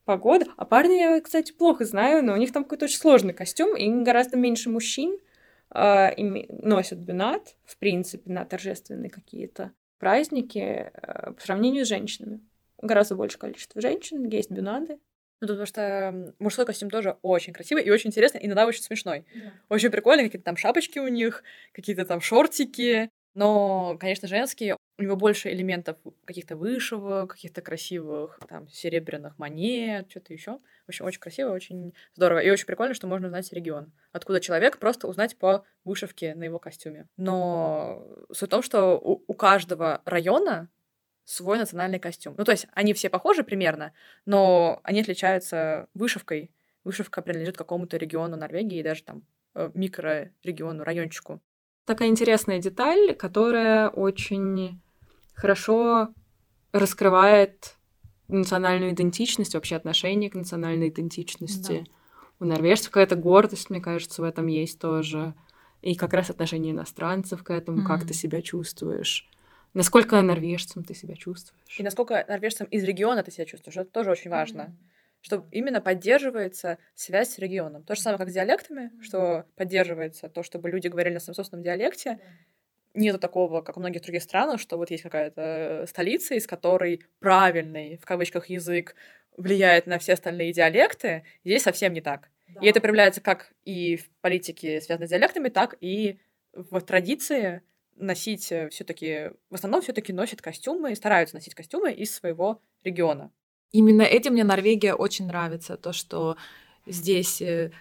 погода. 0.05 0.45
А 0.57 0.65
парни 0.65 0.93
я, 0.95 1.19
кстати, 1.21 1.51
плохо 1.51 1.85
знаю, 1.85 2.23
но 2.23 2.33
у 2.33 2.37
них 2.37 2.53
там 2.53 2.63
какой-то 2.63 2.85
очень 2.85 2.97
сложный 2.97 3.33
костюм, 3.33 3.75
и 3.75 3.89
гораздо 4.03 4.37
меньше 4.37 4.69
мужчин 4.69 5.11
а, 5.13 5.28
носят 5.71 6.99
бюнат, 6.99 7.55
в 7.65 7.77
принципе, 7.77 8.31
на 8.31 8.45
торжественные 8.45 9.09
какие-то 9.09 9.71
праздники 9.99 10.91
а, 10.93 11.33
по 11.33 11.41
сравнению 11.41 11.85
с 11.85 11.89
женщинами. 11.89 12.41
Гораздо 12.81 13.15
больше 13.15 13.37
количество 13.37 13.81
женщин 13.81 14.27
есть 14.27 14.49
бюнады. 14.49 14.99
Ну, 15.41 15.47
потому 15.47 15.65
что 15.65 16.33
мужской 16.39 16.65
костюм 16.65 16.89
тоже 16.89 17.17
очень 17.21 17.53
красивый 17.53 17.83
и 17.83 17.89
очень 17.89 18.09
интересный, 18.09 18.41
иногда 18.43 18.65
очень 18.65 18.83
смешной. 18.83 19.25
Очень 19.69 19.89
прикольно, 19.89 20.23
какие-то 20.23 20.43
там 20.43 20.57
шапочки 20.57 20.99
у 20.99 21.07
них, 21.07 21.43
какие-то 21.71 22.05
там 22.05 22.19
шортики. 22.19 23.09
Но, 23.35 23.97
конечно, 23.99 24.27
женские, 24.27 24.75
у 24.99 25.03
него 25.03 25.15
больше 25.15 25.49
элементов 25.49 25.97
каких-то 26.25 26.57
вышивок, 26.57 27.31
каких-то 27.31 27.61
красивых 27.61 28.37
там 28.49 28.67
серебряных 28.67 29.39
монет, 29.39 30.11
что-то 30.11 30.33
еще. 30.33 30.59
В 30.85 30.89
общем, 30.89 31.05
очень 31.05 31.21
красиво, 31.21 31.51
очень 31.51 31.93
здорово. 32.15 32.39
И 32.39 32.49
очень 32.49 32.65
прикольно, 32.65 32.93
что 32.93 33.07
можно 33.07 33.27
узнать 33.27 33.51
регион. 33.53 33.93
Откуда 34.11 34.41
человек, 34.41 34.77
просто 34.77 35.07
узнать 35.07 35.37
по 35.37 35.63
вышивке 35.85 36.35
на 36.35 36.43
его 36.43 36.59
костюме. 36.59 37.07
Но 37.15 38.05
суть 38.31 38.49
в 38.49 38.51
том, 38.51 38.61
что 38.61 38.99
у, 38.99 39.23
у 39.25 39.33
каждого 39.33 40.01
района 40.03 40.69
свой 41.23 41.57
национальный 41.57 41.99
костюм. 41.99 42.35
Ну, 42.37 42.43
то 42.43 42.51
есть 42.51 42.67
они 42.73 42.93
все 42.93 43.09
похожи 43.09 43.43
примерно, 43.43 43.93
но 44.25 44.81
они 44.83 44.99
отличаются 44.99 45.87
вышивкой. 45.93 46.51
Вышивка 46.83 47.21
принадлежит 47.21 47.55
какому-то 47.55 47.95
региону 47.95 48.35
Норвегии, 48.35 48.83
даже 48.83 49.03
там 49.03 49.23
э, 49.55 49.71
микрорегиону, 49.73 50.83
райончику. 50.83 51.39
Такая 51.85 52.09
интересная 52.09 52.59
деталь, 52.59 53.15
которая 53.15 53.89
очень 53.89 54.81
хорошо 55.39 56.09
раскрывает 56.71 57.75
национальную 58.27 58.91
идентичность, 58.91 59.55
вообще 59.55 59.75
отношение 59.75 60.29
к 60.29 60.35
национальной 60.35 60.89
идентичности. 60.89 61.85
У 62.39 62.45
норвежцев 62.45 62.91
какая-то 62.91 63.15
гордость, 63.15 63.69
мне 63.69 63.81
кажется, 63.81 64.21
в 64.21 64.25
этом 64.25 64.47
есть 64.47 64.79
тоже. 64.79 65.33
И 65.81 65.95
как 65.95 66.13
раз 66.13 66.29
отношение 66.29 66.73
иностранцев 66.73 67.43
к 67.43 67.49
этому, 67.51 67.83
как 67.83 67.99
Мгм. 67.99 68.07
ты 68.07 68.13
себя 68.13 68.41
чувствуешь. 68.41 69.27
Насколько 69.73 70.21
норвежцем 70.21 70.83
ты 70.83 70.93
себя 70.93 71.15
чувствуешь. 71.15 71.79
И 71.79 71.83
насколько 71.83 72.25
норвежцам 72.27 72.67
из 72.67 72.83
региона 72.83 73.23
ты 73.23 73.31
себя 73.31 73.45
чувствуешь, 73.45 73.77
это 73.77 73.89
тоже 73.91 74.11
очень 74.11 74.29
важно. 74.31 74.75
что 75.21 75.45
именно 75.51 75.81
поддерживается 75.81 76.77
связь 76.95 77.33
с 77.33 77.39
регионом. 77.39 77.83
То 77.83 77.93
же 77.93 77.99
самое, 77.99 78.17
как 78.17 78.29
с 78.29 78.33
диалектами, 78.33 78.89
что 79.01 79.43
поддерживается 79.57 80.29
то, 80.29 80.43
чтобы 80.43 80.69
люди 80.69 80.87
говорили 80.87 81.15
на 81.15 81.19
своем 81.19 81.35
собственном 81.35 81.61
диалекте. 81.61 82.19
Нету 82.93 83.19
такого, 83.19 83.61
как 83.61 83.77
в 83.77 83.79
многих 83.79 84.01
других 84.01 84.23
странах, 84.23 84.59
что 84.59 84.77
вот 84.77 84.89
есть 84.89 85.03
какая-то 85.03 85.85
столица, 85.87 86.35
из 86.35 86.47
которой 86.47 87.03
правильный, 87.19 87.97
в 87.97 88.05
кавычках, 88.05 88.49
язык 88.49 88.95
влияет 89.37 89.87
на 89.87 89.99
все 89.99 90.13
остальные 90.13 90.53
диалекты. 90.53 91.23
Здесь 91.45 91.63
совсем 91.63 91.93
не 91.93 92.01
так. 92.01 92.29
Да. 92.47 92.61
И 92.61 92.67
это 92.67 92.81
проявляется 92.81 93.21
как 93.21 93.53
и 93.63 93.97
в 93.97 94.09
политике, 94.21 94.81
связанной 94.81 95.07
с 95.07 95.11
диалектами, 95.11 95.49
так 95.49 95.77
и 95.81 96.19
в 96.53 96.81
традиции 96.81 97.61
носить 97.95 98.45
все-таки, 98.71 99.31
в 99.49 99.55
основном 99.55 99.81
все-таки 99.81 100.13
носят 100.13 100.41
костюмы 100.41 100.91
и 100.91 100.95
стараются 100.95 101.35
носить 101.35 101.53
костюмы 101.53 101.91
из 101.91 102.13
своего 102.13 102.61
региона. 102.83 103.31
Именно 103.71 104.01
этим 104.01 104.33
мне 104.33 104.43
Норвегия 104.43 104.95
очень 104.95 105.27
нравится, 105.27 105.77
то, 105.77 105.93
что 105.93 106.37
здесь 106.87 107.41
э, 107.41 107.71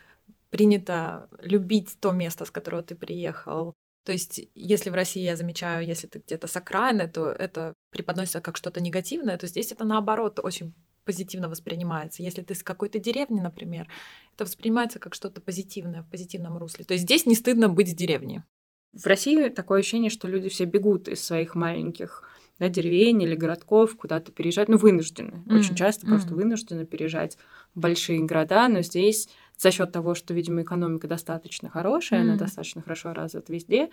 принято 0.50 1.28
любить 1.40 1.96
то 2.00 2.12
место, 2.12 2.44
с 2.44 2.50
которого 2.50 2.82
ты 2.82 2.94
приехал. 2.94 3.74
То 4.08 4.12
есть, 4.12 4.40
если 4.54 4.88
в 4.88 4.94
России 4.94 5.22
я 5.22 5.36
замечаю, 5.36 5.86
если 5.86 6.06
ты 6.06 6.20
где-то 6.20 6.46
с 6.46 6.56
окраины, 6.56 7.08
то 7.08 7.26
это 7.26 7.74
преподносится 7.90 8.40
как 8.40 8.56
что-то 8.56 8.80
негативное, 8.80 9.36
то 9.36 9.46
здесь 9.46 9.70
это 9.70 9.84
наоборот 9.84 10.40
очень 10.42 10.72
позитивно 11.04 11.50
воспринимается. 11.50 12.22
Если 12.22 12.40
ты 12.40 12.54
с 12.54 12.62
какой-то 12.62 12.98
деревни, 12.98 13.38
например, 13.38 13.86
это 14.34 14.46
воспринимается 14.46 14.98
как 14.98 15.12
что-то 15.12 15.42
позитивное, 15.42 16.04
в 16.04 16.08
позитивном 16.08 16.56
русле. 16.56 16.86
То 16.86 16.94
есть 16.94 17.04
здесь 17.04 17.26
не 17.26 17.34
стыдно 17.34 17.68
быть 17.68 17.90
в 17.90 17.96
деревне. 17.96 18.46
В 18.94 19.06
России 19.06 19.50
такое 19.50 19.80
ощущение, 19.80 20.08
что 20.08 20.26
люди 20.26 20.48
все 20.48 20.64
бегут 20.64 21.06
из 21.06 21.22
своих 21.22 21.54
маленьких 21.54 22.26
да, 22.58 22.70
деревень 22.70 23.22
или 23.22 23.34
городков 23.34 23.94
куда-то 23.94 24.32
переезжать, 24.32 24.68
ну, 24.68 24.78
вынуждены. 24.78 25.42
Mm-hmm. 25.46 25.58
Очень 25.58 25.74
часто 25.74 26.06
mm-hmm. 26.06 26.10
просто 26.10 26.34
вынуждены 26.34 26.86
переезжать 26.86 27.36
в 27.74 27.80
большие 27.80 28.24
города, 28.24 28.68
но 28.68 28.80
здесь 28.80 29.28
за 29.58 29.70
счет 29.70 29.92
того, 29.92 30.14
что, 30.14 30.32
видимо, 30.32 30.62
экономика 30.62 31.08
достаточно 31.08 31.68
хорошая, 31.68 32.20
mm-hmm. 32.20 32.22
она 32.22 32.36
достаточно 32.36 32.80
хорошо 32.80 33.12
развита 33.12 33.52
везде, 33.52 33.90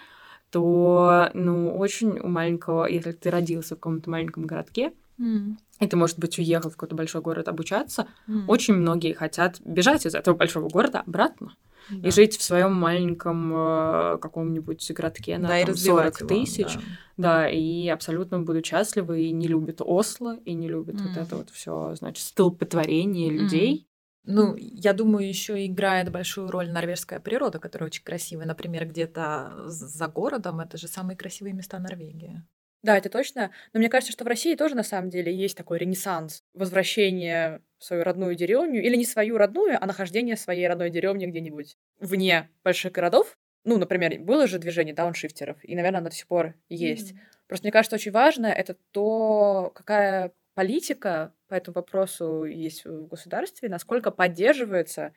то, 0.51 1.29
ну, 1.33 1.75
очень 1.75 2.19
у 2.19 2.27
маленького, 2.27 2.85
если 2.85 3.11
ты 3.11 3.31
родился 3.31 3.75
в 3.75 3.79
каком-то 3.79 4.09
маленьком 4.09 4.45
городке, 4.45 4.93
mm. 5.19 5.55
и 5.79 5.87
ты, 5.87 5.97
может 5.97 6.19
быть, 6.19 6.37
уехал 6.37 6.69
в 6.69 6.73
какой-то 6.73 6.95
большой 6.95 7.21
город 7.21 7.47
обучаться, 7.47 8.07
mm. 8.27 8.45
очень 8.47 8.75
многие 8.75 9.13
хотят 9.13 9.59
бежать 9.65 10.05
из 10.05 10.13
этого 10.13 10.35
большого 10.35 10.69
города 10.69 11.01
обратно 11.01 11.55
да. 11.89 12.07
и 12.07 12.11
жить 12.11 12.37
в 12.37 12.43
своем 12.43 12.73
маленьком 12.75 13.51
э, 13.53 14.17
каком-нибудь 14.19 14.91
городке 14.91 15.39
на 15.39 15.47
да, 15.47 15.65
там, 15.65 15.75
40 15.75 16.19
его, 16.19 16.29
тысяч. 16.29 16.75
Да. 16.75 16.81
да, 17.17 17.49
и 17.49 17.87
абсолютно 17.87 18.39
будут 18.39 18.67
счастливы, 18.67 19.23
и 19.23 19.31
не 19.31 19.47
любят 19.47 19.81
Осло, 19.81 20.37
и 20.45 20.53
не 20.53 20.67
любят 20.67 20.95
mm. 20.95 21.07
вот 21.07 21.17
это 21.17 21.35
вот 21.37 21.49
все, 21.49 21.95
значит, 21.95 22.23
столпотворение 22.23 23.31
людей. 23.31 23.87
Ну, 24.25 24.55
я 24.57 24.93
думаю, 24.93 25.27
еще 25.27 25.65
играет 25.65 26.11
большую 26.11 26.49
роль 26.49 26.71
норвежская 26.71 27.19
природа, 27.19 27.59
которая 27.59 27.87
очень 27.87 28.03
красивая. 28.03 28.45
Например, 28.45 28.85
где-то 28.85 29.53
за 29.67 30.07
городом 30.07 30.59
это 30.59 30.77
же 30.77 30.87
самые 30.87 31.15
красивые 31.15 31.53
места 31.53 31.79
Норвегии. 31.79 32.43
Да, 32.81 32.97
это 32.97 33.09
точно. 33.09 33.51
Но 33.73 33.79
мне 33.79 33.89
кажется, 33.89 34.11
что 34.11 34.23
в 34.23 34.27
России 34.27 34.55
тоже 34.55 34.75
на 34.75 34.83
самом 34.83 35.09
деле 35.09 35.35
есть 35.35 35.57
такой 35.57 35.79
ренессанс 35.79 36.43
возвращения 36.53 37.61
в 37.79 37.83
свою 37.83 38.03
родную 38.03 38.35
деревню, 38.35 38.81
или 38.81 38.95
не 38.95 39.05
свою 39.05 39.37
родную, 39.37 39.77
а 39.81 39.85
нахождение 39.85 40.37
своей 40.37 40.67
родной 40.67 40.91
деревне 40.91 41.25
где-нибудь 41.27 41.77
вне 41.99 42.49
больших 42.63 42.91
городов. 42.91 43.37
Ну, 43.63 43.77
например, 43.79 44.19
было 44.19 44.45
же 44.45 44.59
движение 44.59 44.93
дауншифтеров, 44.93 45.57
и, 45.63 45.75
наверное, 45.75 45.99
оно 45.99 46.09
до 46.09 46.15
сих 46.15 46.27
пор 46.27 46.53
есть. 46.69 47.13
Mm-hmm. 47.13 47.19
Просто 47.47 47.65
мне 47.65 47.71
кажется, 47.71 47.95
очень 47.95 48.11
важно 48.11 48.47
это 48.47 48.75
то, 48.91 49.71
какая 49.73 50.31
политика 50.55 51.33
по 51.47 51.53
этому 51.53 51.75
вопросу 51.75 52.45
есть 52.45 52.85
в 52.85 53.07
государстве, 53.07 53.69
насколько 53.69 54.09
поддерживается 54.09 55.13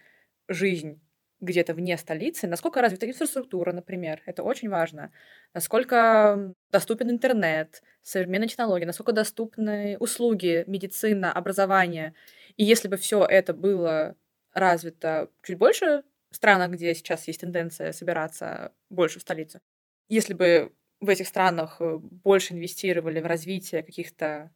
жизнь 0.48 1.00
где-то 1.40 1.72
вне 1.72 1.96
столицы, 1.96 2.48
насколько 2.48 2.82
развита 2.82 3.08
инфраструктура, 3.08 3.72
например, 3.72 4.20
это 4.26 4.42
очень 4.42 4.68
важно, 4.68 5.12
насколько 5.54 6.52
доступен 6.70 7.10
интернет, 7.10 7.82
современные 8.02 8.48
технологии, 8.48 8.84
насколько 8.84 9.12
доступны 9.12 9.96
услуги, 10.00 10.64
медицина, 10.66 11.32
образование. 11.32 12.14
И 12.56 12.64
если 12.64 12.88
бы 12.88 12.96
все 12.96 13.24
это 13.24 13.54
было 13.54 14.16
развито 14.52 15.30
чуть 15.42 15.58
больше 15.58 16.02
в 16.30 16.36
странах, 16.36 16.72
где 16.72 16.92
сейчас 16.94 17.28
есть 17.28 17.40
тенденция 17.40 17.92
собираться 17.92 18.72
больше 18.90 19.20
в 19.20 19.22
столицу, 19.22 19.60
если 20.08 20.34
бы 20.34 20.72
в 21.00 21.08
этих 21.08 21.28
странах 21.28 21.76
э, 21.80 21.98
больше 21.98 22.54
инвестировали 22.54 23.20
в 23.20 23.26
развитие 23.26 23.84
каких-то 23.84 24.50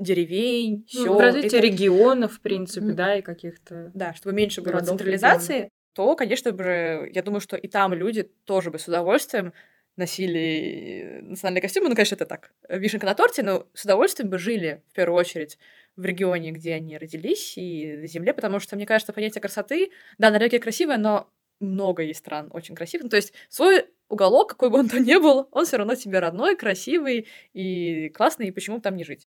деревень, 0.00 0.86
сел. 0.88 1.14
Ну, 1.14 1.20
развитие 1.20 1.60
регионов, 1.60 2.34
в 2.34 2.40
принципе, 2.40 2.86
mm. 2.86 2.94
да, 2.94 3.16
и 3.16 3.22
каких-то. 3.22 3.90
Да, 3.94 4.14
чтобы 4.14 4.34
меньше 4.34 4.62
было 4.62 4.80
централизации, 4.80 5.54
регионов 5.54 5.70
то, 5.94 6.14
конечно 6.16 6.52
бы, 6.52 7.10
я 7.12 7.22
думаю, 7.22 7.40
что 7.40 7.56
и 7.56 7.68
там 7.68 7.92
люди 7.92 8.22
тоже 8.44 8.70
бы 8.70 8.78
с 8.78 8.86
удовольствием 8.86 9.52
носили 9.96 11.20
национальные 11.22 11.62
костюмы. 11.62 11.88
Ну, 11.88 11.94
конечно, 11.94 12.14
это 12.14 12.26
так, 12.26 12.52
вишенка 12.68 13.06
на 13.06 13.14
торте, 13.14 13.42
но 13.42 13.66
с 13.74 13.84
удовольствием 13.84 14.30
бы 14.30 14.38
жили, 14.38 14.82
в 14.90 14.94
первую 14.94 15.18
очередь, 15.18 15.58
в 15.96 16.04
регионе, 16.04 16.52
где 16.52 16.74
они 16.74 16.96
родились, 16.96 17.58
и 17.58 17.96
на 17.96 18.06
земле, 18.06 18.32
потому 18.32 18.60
что, 18.60 18.76
мне 18.76 18.86
кажется, 18.86 19.12
понятие 19.12 19.42
красоты... 19.42 19.90
Да, 20.16 20.30
Норвегия 20.30 20.60
красивая, 20.60 20.96
но 20.96 21.28
много 21.58 22.02
есть 22.02 22.20
стран 22.20 22.48
очень 22.52 22.74
красивых. 22.74 23.04
Ну, 23.04 23.10
то 23.10 23.16
есть 23.16 23.34
свой 23.48 23.86
уголок, 24.08 24.50
какой 24.50 24.70
бы 24.70 24.78
он 24.78 24.88
то 24.88 24.98
ни 25.00 25.16
был, 25.20 25.48
он 25.50 25.66
все 25.66 25.76
равно 25.76 25.96
тебе 25.96 26.20
родной, 26.20 26.56
красивый 26.56 27.26
и 27.52 28.08
классный, 28.10 28.48
и 28.48 28.52
почему 28.52 28.80
там 28.80 28.96
не 28.96 29.04
жить? 29.04 29.26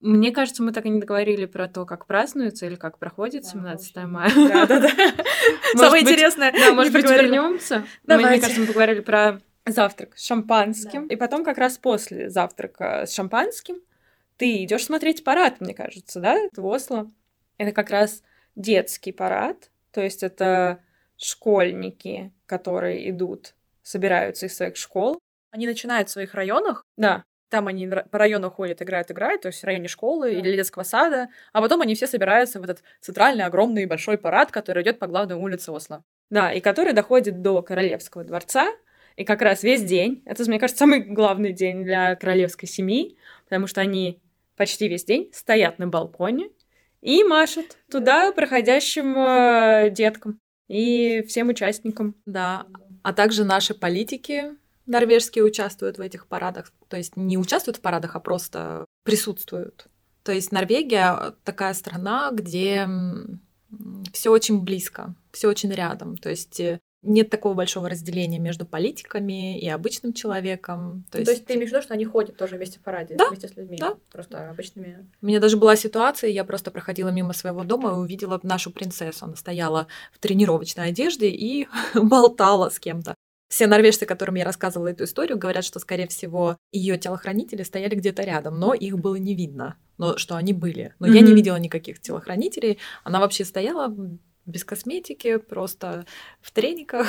Мне 0.00 0.32
кажется, 0.32 0.62
мы 0.62 0.72
так 0.72 0.84
и 0.84 0.90
не 0.90 1.00
договорили 1.00 1.46
про 1.46 1.66
то, 1.66 1.86
как 1.86 2.06
празднуется 2.06 2.66
или 2.66 2.76
как 2.76 2.98
проходит 2.98 3.46
17 3.46 3.96
мая. 4.04 4.30
Да, 4.34 4.66
да, 4.66 4.80
да. 4.80 4.90
Самое 5.74 6.02
интересное. 6.02 6.52
Да, 6.52 6.72
может 6.72 6.92
быть, 6.92 7.04
вернемся. 7.04 7.86
Мне 8.04 8.40
кажется, 8.40 8.60
мы 8.60 8.66
поговорили 8.66 9.00
про 9.00 9.40
завтрак 9.66 10.16
с 10.16 10.26
шампанским. 10.26 11.06
И 11.06 11.16
потом 11.16 11.44
как 11.44 11.58
раз 11.58 11.78
после 11.78 12.28
завтрака 12.28 13.06
с 13.06 13.14
шампанским 13.14 13.76
ты 14.36 14.64
идешь 14.64 14.84
смотреть 14.84 15.24
парад, 15.24 15.60
мне 15.60 15.74
кажется, 15.74 16.20
да, 16.20 16.38
в 16.54 16.66
Осло. 16.66 17.10
Это 17.56 17.72
как 17.72 17.90
раз 17.90 18.22
детский 18.56 19.12
парад, 19.12 19.70
то 19.92 20.00
есть 20.00 20.22
это 20.22 20.80
школьники, 21.16 22.32
которые 22.46 23.08
идут, 23.10 23.54
собираются 23.82 24.46
из 24.46 24.56
своих 24.56 24.76
школ. 24.76 25.18
Они 25.50 25.66
начинают 25.66 26.08
в 26.08 26.12
своих 26.12 26.34
районах. 26.34 26.84
Да. 26.96 27.24
Там 27.54 27.68
они 27.68 27.86
по 27.86 28.18
району 28.18 28.50
ходят, 28.50 28.82
играют, 28.82 29.12
играют, 29.12 29.42
то 29.42 29.46
есть 29.46 29.62
в 29.62 29.64
районе 29.64 29.86
школы 29.86 30.32
да. 30.32 30.38
или 30.40 30.56
детского 30.56 30.82
сада, 30.82 31.28
а 31.52 31.62
потом 31.62 31.82
они 31.82 31.94
все 31.94 32.08
собираются 32.08 32.58
в 32.58 32.64
этот 32.64 32.82
центральный 33.00 33.44
огромный 33.44 33.86
большой 33.86 34.18
парад, 34.18 34.50
который 34.50 34.82
идет 34.82 34.98
по 34.98 35.06
главной 35.06 35.36
улице 35.36 35.70
Осло. 35.70 36.02
Да, 36.30 36.52
и 36.52 36.58
который 36.58 36.94
доходит 36.94 37.42
до 37.42 37.62
Королевского 37.62 38.24
дворца, 38.24 38.72
и 39.14 39.22
как 39.22 39.40
раз 39.40 39.62
весь 39.62 39.84
день, 39.84 40.24
это, 40.26 40.42
мне 40.48 40.58
кажется, 40.58 40.80
самый 40.80 40.98
главный 40.98 41.52
день 41.52 41.84
для 41.84 42.16
королевской 42.16 42.68
семьи, 42.68 43.16
потому 43.44 43.68
что 43.68 43.80
они 43.80 44.20
почти 44.56 44.88
весь 44.88 45.04
день 45.04 45.30
стоят 45.32 45.78
на 45.78 45.86
балконе 45.86 46.48
и 47.02 47.22
машут 47.22 47.76
туда 47.88 48.32
проходящим 48.32 49.16
э, 49.16 49.90
деткам 49.90 50.40
и 50.66 51.22
всем 51.28 51.50
участникам. 51.50 52.16
Да, 52.26 52.66
а 53.04 53.12
также 53.12 53.44
наши 53.44 53.74
политики 53.74 54.56
норвежские 54.86 55.44
участвуют 55.44 55.98
в 55.98 56.00
этих 56.00 56.26
парадах. 56.26 56.72
То 56.88 56.96
есть 56.96 57.16
не 57.16 57.38
участвуют 57.38 57.78
в 57.78 57.80
парадах, 57.80 58.16
а 58.16 58.20
просто 58.20 58.84
присутствуют. 59.04 59.86
То 60.22 60.32
есть 60.32 60.52
Норвегия 60.52 61.34
такая 61.44 61.74
страна, 61.74 62.30
где 62.32 62.88
все 64.12 64.30
очень 64.30 64.62
близко, 64.62 65.14
все 65.32 65.48
очень 65.48 65.70
рядом. 65.70 66.16
То 66.16 66.30
есть 66.30 66.58
э, 66.60 66.78
нет 67.04 67.28
такого 67.28 67.54
большого 67.54 67.88
разделения 67.88 68.38
между 68.38 68.64
политиками 68.64 69.58
и 69.60 69.68
обычным 69.68 70.12
человеком. 70.12 71.04
То, 71.10 71.18
есть... 71.18 71.26
То 71.26 71.32
есть 71.32 71.46
ты 71.46 71.54
имеешь 71.54 71.70
в 71.70 71.72
виду, 71.72 71.82
что 71.82 71.94
они 71.94 72.04
ходят 72.04 72.36
тоже 72.36 72.56
вместе 72.56 72.78
в 72.78 72.82
параде, 72.82 73.16
да? 73.16 73.28
вместе 73.28 73.48
с 73.48 73.56
людьми? 73.56 73.76
Да. 73.78 73.96
Просто 74.10 74.50
обычными. 74.50 75.06
У 75.20 75.26
меня 75.26 75.40
даже 75.40 75.56
была 75.56 75.76
ситуация, 75.76 76.30
я 76.30 76.44
просто 76.44 76.70
проходила 76.70 77.08
мимо 77.08 77.32
своего 77.32 77.64
дома 77.64 77.90
и 77.90 77.94
увидела 77.94 78.40
нашу 78.42 78.70
принцессу. 78.70 79.26
Она 79.26 79.36
стояла 79.36 79.86
в 80.12 80.18
тренировочной 80.18 80.88
одежде 80.88 81.28
и 81.28 81.68
болтала 81.94 82.70
с 82.70 82.78
кем-то. 82.78 83.14
Все 83.54 83.68
норвежцы, 83.68 84.04
которым 84.04 84.34
я 84.34 84.44
рассказывала 84.44 84.88
эту 84.88 85.04
историю, 85.04 85.38
говорят, 85.38 85.64
что, 85.64 85.78
скорее 85.78 86.08
всего, 86.08 86.58
ее 86.72 86.98
телохранители 86.98 87.62
стояли 87.62 87.94
где-то 87.94 88.24
рядом, 88.24 88.58
но 88.58 88.74
их 88.74 88.98
было 88.98 89.14
не 89.14 89.36
видно, 89.36 89.76
но 89.96 90.16
что 90.16 90.34
они 90.34 90.52
были. 90.52 90.92
Но 90.98 91.06
mm-hmm. 91.06 91.12
я 91.12 91.20
не 91.20 91.34
видела 91.34 91.54
никаких 91.54 92.00
телохранителей. 92.00 92.80
Она 93.04 93.20
вообще 93.20 93.44
стояла 93.44 93.94
без 94.44 94.64
косметики, 94.64 95.36
просто 95.36 96.04
в 96.40 96.50
трениках 96.50 97.06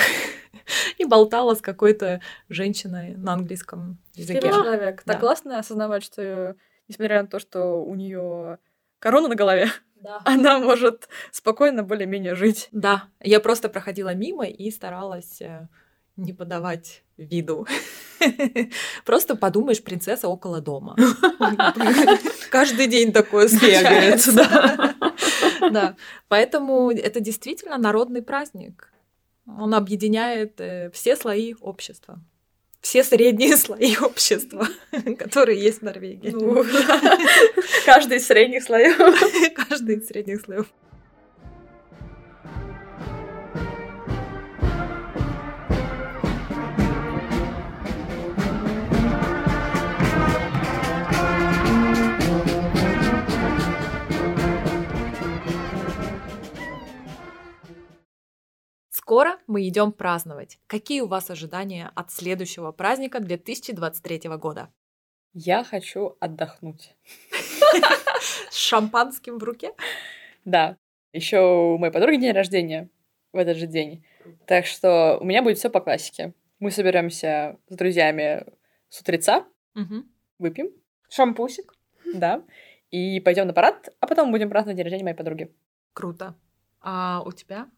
и 1.00 1.06
болтала 1.06 1.56
с 1.56 1.62
какой-то 1.62 2.22
женщиной 2.48 3.16
на 3.16 3.34
английском 3.34 3.98
языке. 4.14 4.42
человек. 4.42 5.02
Так 5.02 5.22
классно 5.22 5.58
осознавать, 5.58 6.04
что 6.04 6.56
несмотря 6.88 7.24
на 7.24 7.28
то, 7.28 7.40
что 7.40 7.84
у 7.84 7.96
нее 7.96 8.60
корона 9.00 9.30
на 9.30 9.36
голове, 9.36 9.72
да. 9.96 10.22
она 10.26 10.60
может 10.60 11.10
спокойно 11.32 11.82
более-менее 11.82 12.36
жить. 12.36 12.70
Да, 12.72 13.06
я 13.20 13.40
просто 13.40 13.68
проходила 13.68 14.14
мимо 14.14 14.46
и 14.46 14.70
старалась 14.70 15.42
э, 15.42 15.70
не 16.18 16.34
подавать 16.34 17.04
виду. 17.18 17.68
Просто 19.06 19.36
подумаешь, 19.36 19.84
принцесса 19.84 20.28
около 20.28 20.62
дома. 20.62 20.96
Каждый 22.50 22.88
день 22.88 23.12
такое 23.12 23.48
случается, 23.48 24.32
да. 25.72 25.96
Поэтому 26.28 26.92
это 26.92 27.20
действительно 27.20 27.78
народный 27.78 28.22
праздник. 28.22 28.92
Он 29.46 29.76
объединяет 29.76 30.60
э, 30.60 30.90
все 30.92 31.16
слои 31.16 31.54
общества. 31.62 32.20
Все 32.82 33.04
средние 33.04 33.58
слои 33.58 33.96
общества, 33.98 34.68
которые 35.18 35.60
есть 35.60 35.80
в 35.80 35.82
Норвегии. 35.84 36.30
Ну, 36.30 36.64
Каждый 37.86 38.18
из 38.18 38.28
средних 38.28 38.64
слоев. 38.64 38.98
Каждый 39.56 39.98
из 39.98 40.08
средних 40.08 40.42
слоев. 40.42 40.68
Мы 59.56 59.66
идем 59.70 59.94
праздновать. 59.94 60.60
Какие 60.68 61.00
у 61.00 61.08
вас 61.08 61.30
ожидания 61.30 61.90
от 61.96 62.12
следующего 62.12 62.74
праздника 62.74 63.22
2023 63.22 64.28
года? 64.38 64.68
Я 65.32 65.64
хочу 65.64 66.18
отдохнуть. 66.20 66.94
С 68.50 68.58
шампанским 68.58 69.38
в 69.40 69.44
руке? 69.46 69.72
Да. 70.44 70.76
Еще 71.14 71.40
у 71.40 71.78
моей 71.78 71.94
подруги 71.94 72.18
день 72.18 72.34
рождения 72.34 72.90
в 73.32 73.38
этот 73.38 73.56
же 73.56 73.66
день. 73.66 74.06
Так 74.46 74.66
что 74.66 75.20
у 75.22 75.24
меня 75.24 75.42
будет 75.42 75.58
все 75.58 75.70
по 75.70 75.80
классике. 75.80 76.34
Мы 76.60 76.70
соберемся 76.70 77.58
с 77.70 77.76
друзьями 77.78 78.46
с 78.90 79.00
утреца, 79.00 79.46
Мгм. 79.74 80.12
выпьем, 80.38 80.68
Шампусик. 81.08 81.74
да, 82.14 82.44
и 82.92 83.22
пойдем 83.22 83.48
на 83.48 83.54
парад, 83.54 83.88
а 84.02 84.08
потом 84.08 84.32
будем 84.32 84.50
праздновать 84.50 84.76
день 84.76 84.84
рождения 84.84 85.06
моей 85.06 85.16
подруги. 85.16 85.56
Круто. 85.94 86.36
А 86.82 87.22
у 87.26 87.32
тебя? 87.32 87.70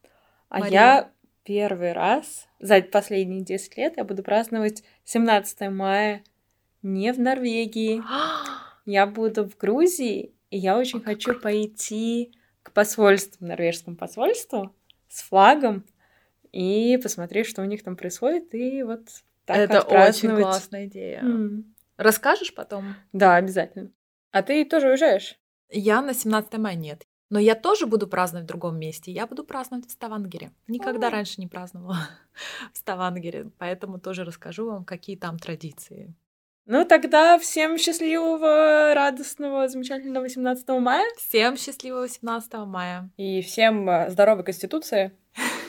А 0.50 0.60
Мария? 0.60 0.72
я 0.74 1.12
первый 1.48 1.94
раз 1.94 2.50
за 2.60 2.82
последние 2.82 3.42
10 3.42 3.78
лет 3.78 3.94
я 3.96 4.04
буду 4.04 4.22
праздновать 4.22 4.84
17 5.06 5.70
мая 5.72 6.22
не 6.82 7.14
в 7.14 7.20
Норвегии. 7.20 8.04
Я 8.86 9.06
буду 9.06 9.44
в 9.50 9.58
Грузии, 9.58 10.34
и 10.50 10.58
я 10.58 10.78
очень 10.78 11.02
хочу 11.02 11.38
пойти 11.38 12.32
к 12.64 12.72
посольству, 12.72 13.46
норвежскому 13.46 13.98
посольству 13.98 14.74
с 15.10 15.24
флагом 15.24 15.86
и 16.54 16.98
посмотреть, 17.04 17.48
что 17.48 17.64
у 17.64 17.66
них 17.66 17.84
там 17.84 17.98
происходит, 17.98 18.56
и 18.56 18.84
вот 18.84 19.02
так 19.44 19.58
Это 19.58 19.82
очень 19.82 20.34
классная 20.38 20.86
идея. 20.86 21.20
М. 21.20 21.76
Расскажешь 21.98 22.56
потом? 22.56 22.96
Да, 23.12 23.36
обязательно. 23.36 23.92
А 24.32 24.42
ты 24.42 24.64
тоже 24.64 24.88
уезжаешь? 24.88 25.38
Я 25.70 26.02
на 26.02 26.14
17 26.14 26.54
мая 26.58 26.76
нет. 26.76 27.07
Но 27.30 27.40
я 27.40 27.56
тоже 27.56 27.88
буду 27.88 28.08
праздновать 28.08 28.46
в 28.46 28.48
другом 28.48 28.80
месте. 28.80 29.12
Я 29.12 29.28
буду 29.28 29.44
праздновать 29.44 29.88
в 29.88 29.92
Ставангере. 29.92 30.52
Никогда 30.68 31.08
О. 31.08 31.12
раньше 31.12 31.42
не 31.42 31.48
праздновала 31.48 32.10
в 32.74 32.78
Ставангере. 32.78 33.52
Поэтому 33.58 34.00
тоже 34.00 34.24
расскажу 34.24 34.68
вам, 34.68 34.86
какие 34.86 35.18
там 35.18 35.38
традиции. 35.38 36.13
Ну, 36.66 36.86
тогда 36.86 37.40
всем 37.40 37.78
счастливого, 37.78 38.94
радостного, 38.94 39.68
замечательного 39.70 40.28
17 40.28 40.68
мая. 40.80 41.06
Всем 41.18 41.56
счастливого 41.56 42.10
17 42.10 42.54
мая. 42.66 43.10
И 43.16 43.42
всем 43.42 43.90
э, 43.90 44.10
здоровой 44.10 44.44
конституции. 44.44 45.12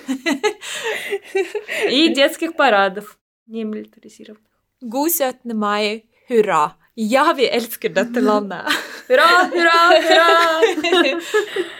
И 1.90 2.12
детских 2.14 2.56
парадов. 2.56 3.18
Не 3.46 3.64
милитаризированных. 3.64 4.44
God 4.82 5.10
17 5.10 5.44
maj, 5.54 6.04
hurra! 6.28 6.72
Ja, 6.98 7.32
vi 7.36 7.46
elsker 7.46 7.92
dette 7.94 8.20
landet! 8.20 8.66
hurra, 9.08 9.28
hurra, 9.52 10.00
hurra! 10.02 11.68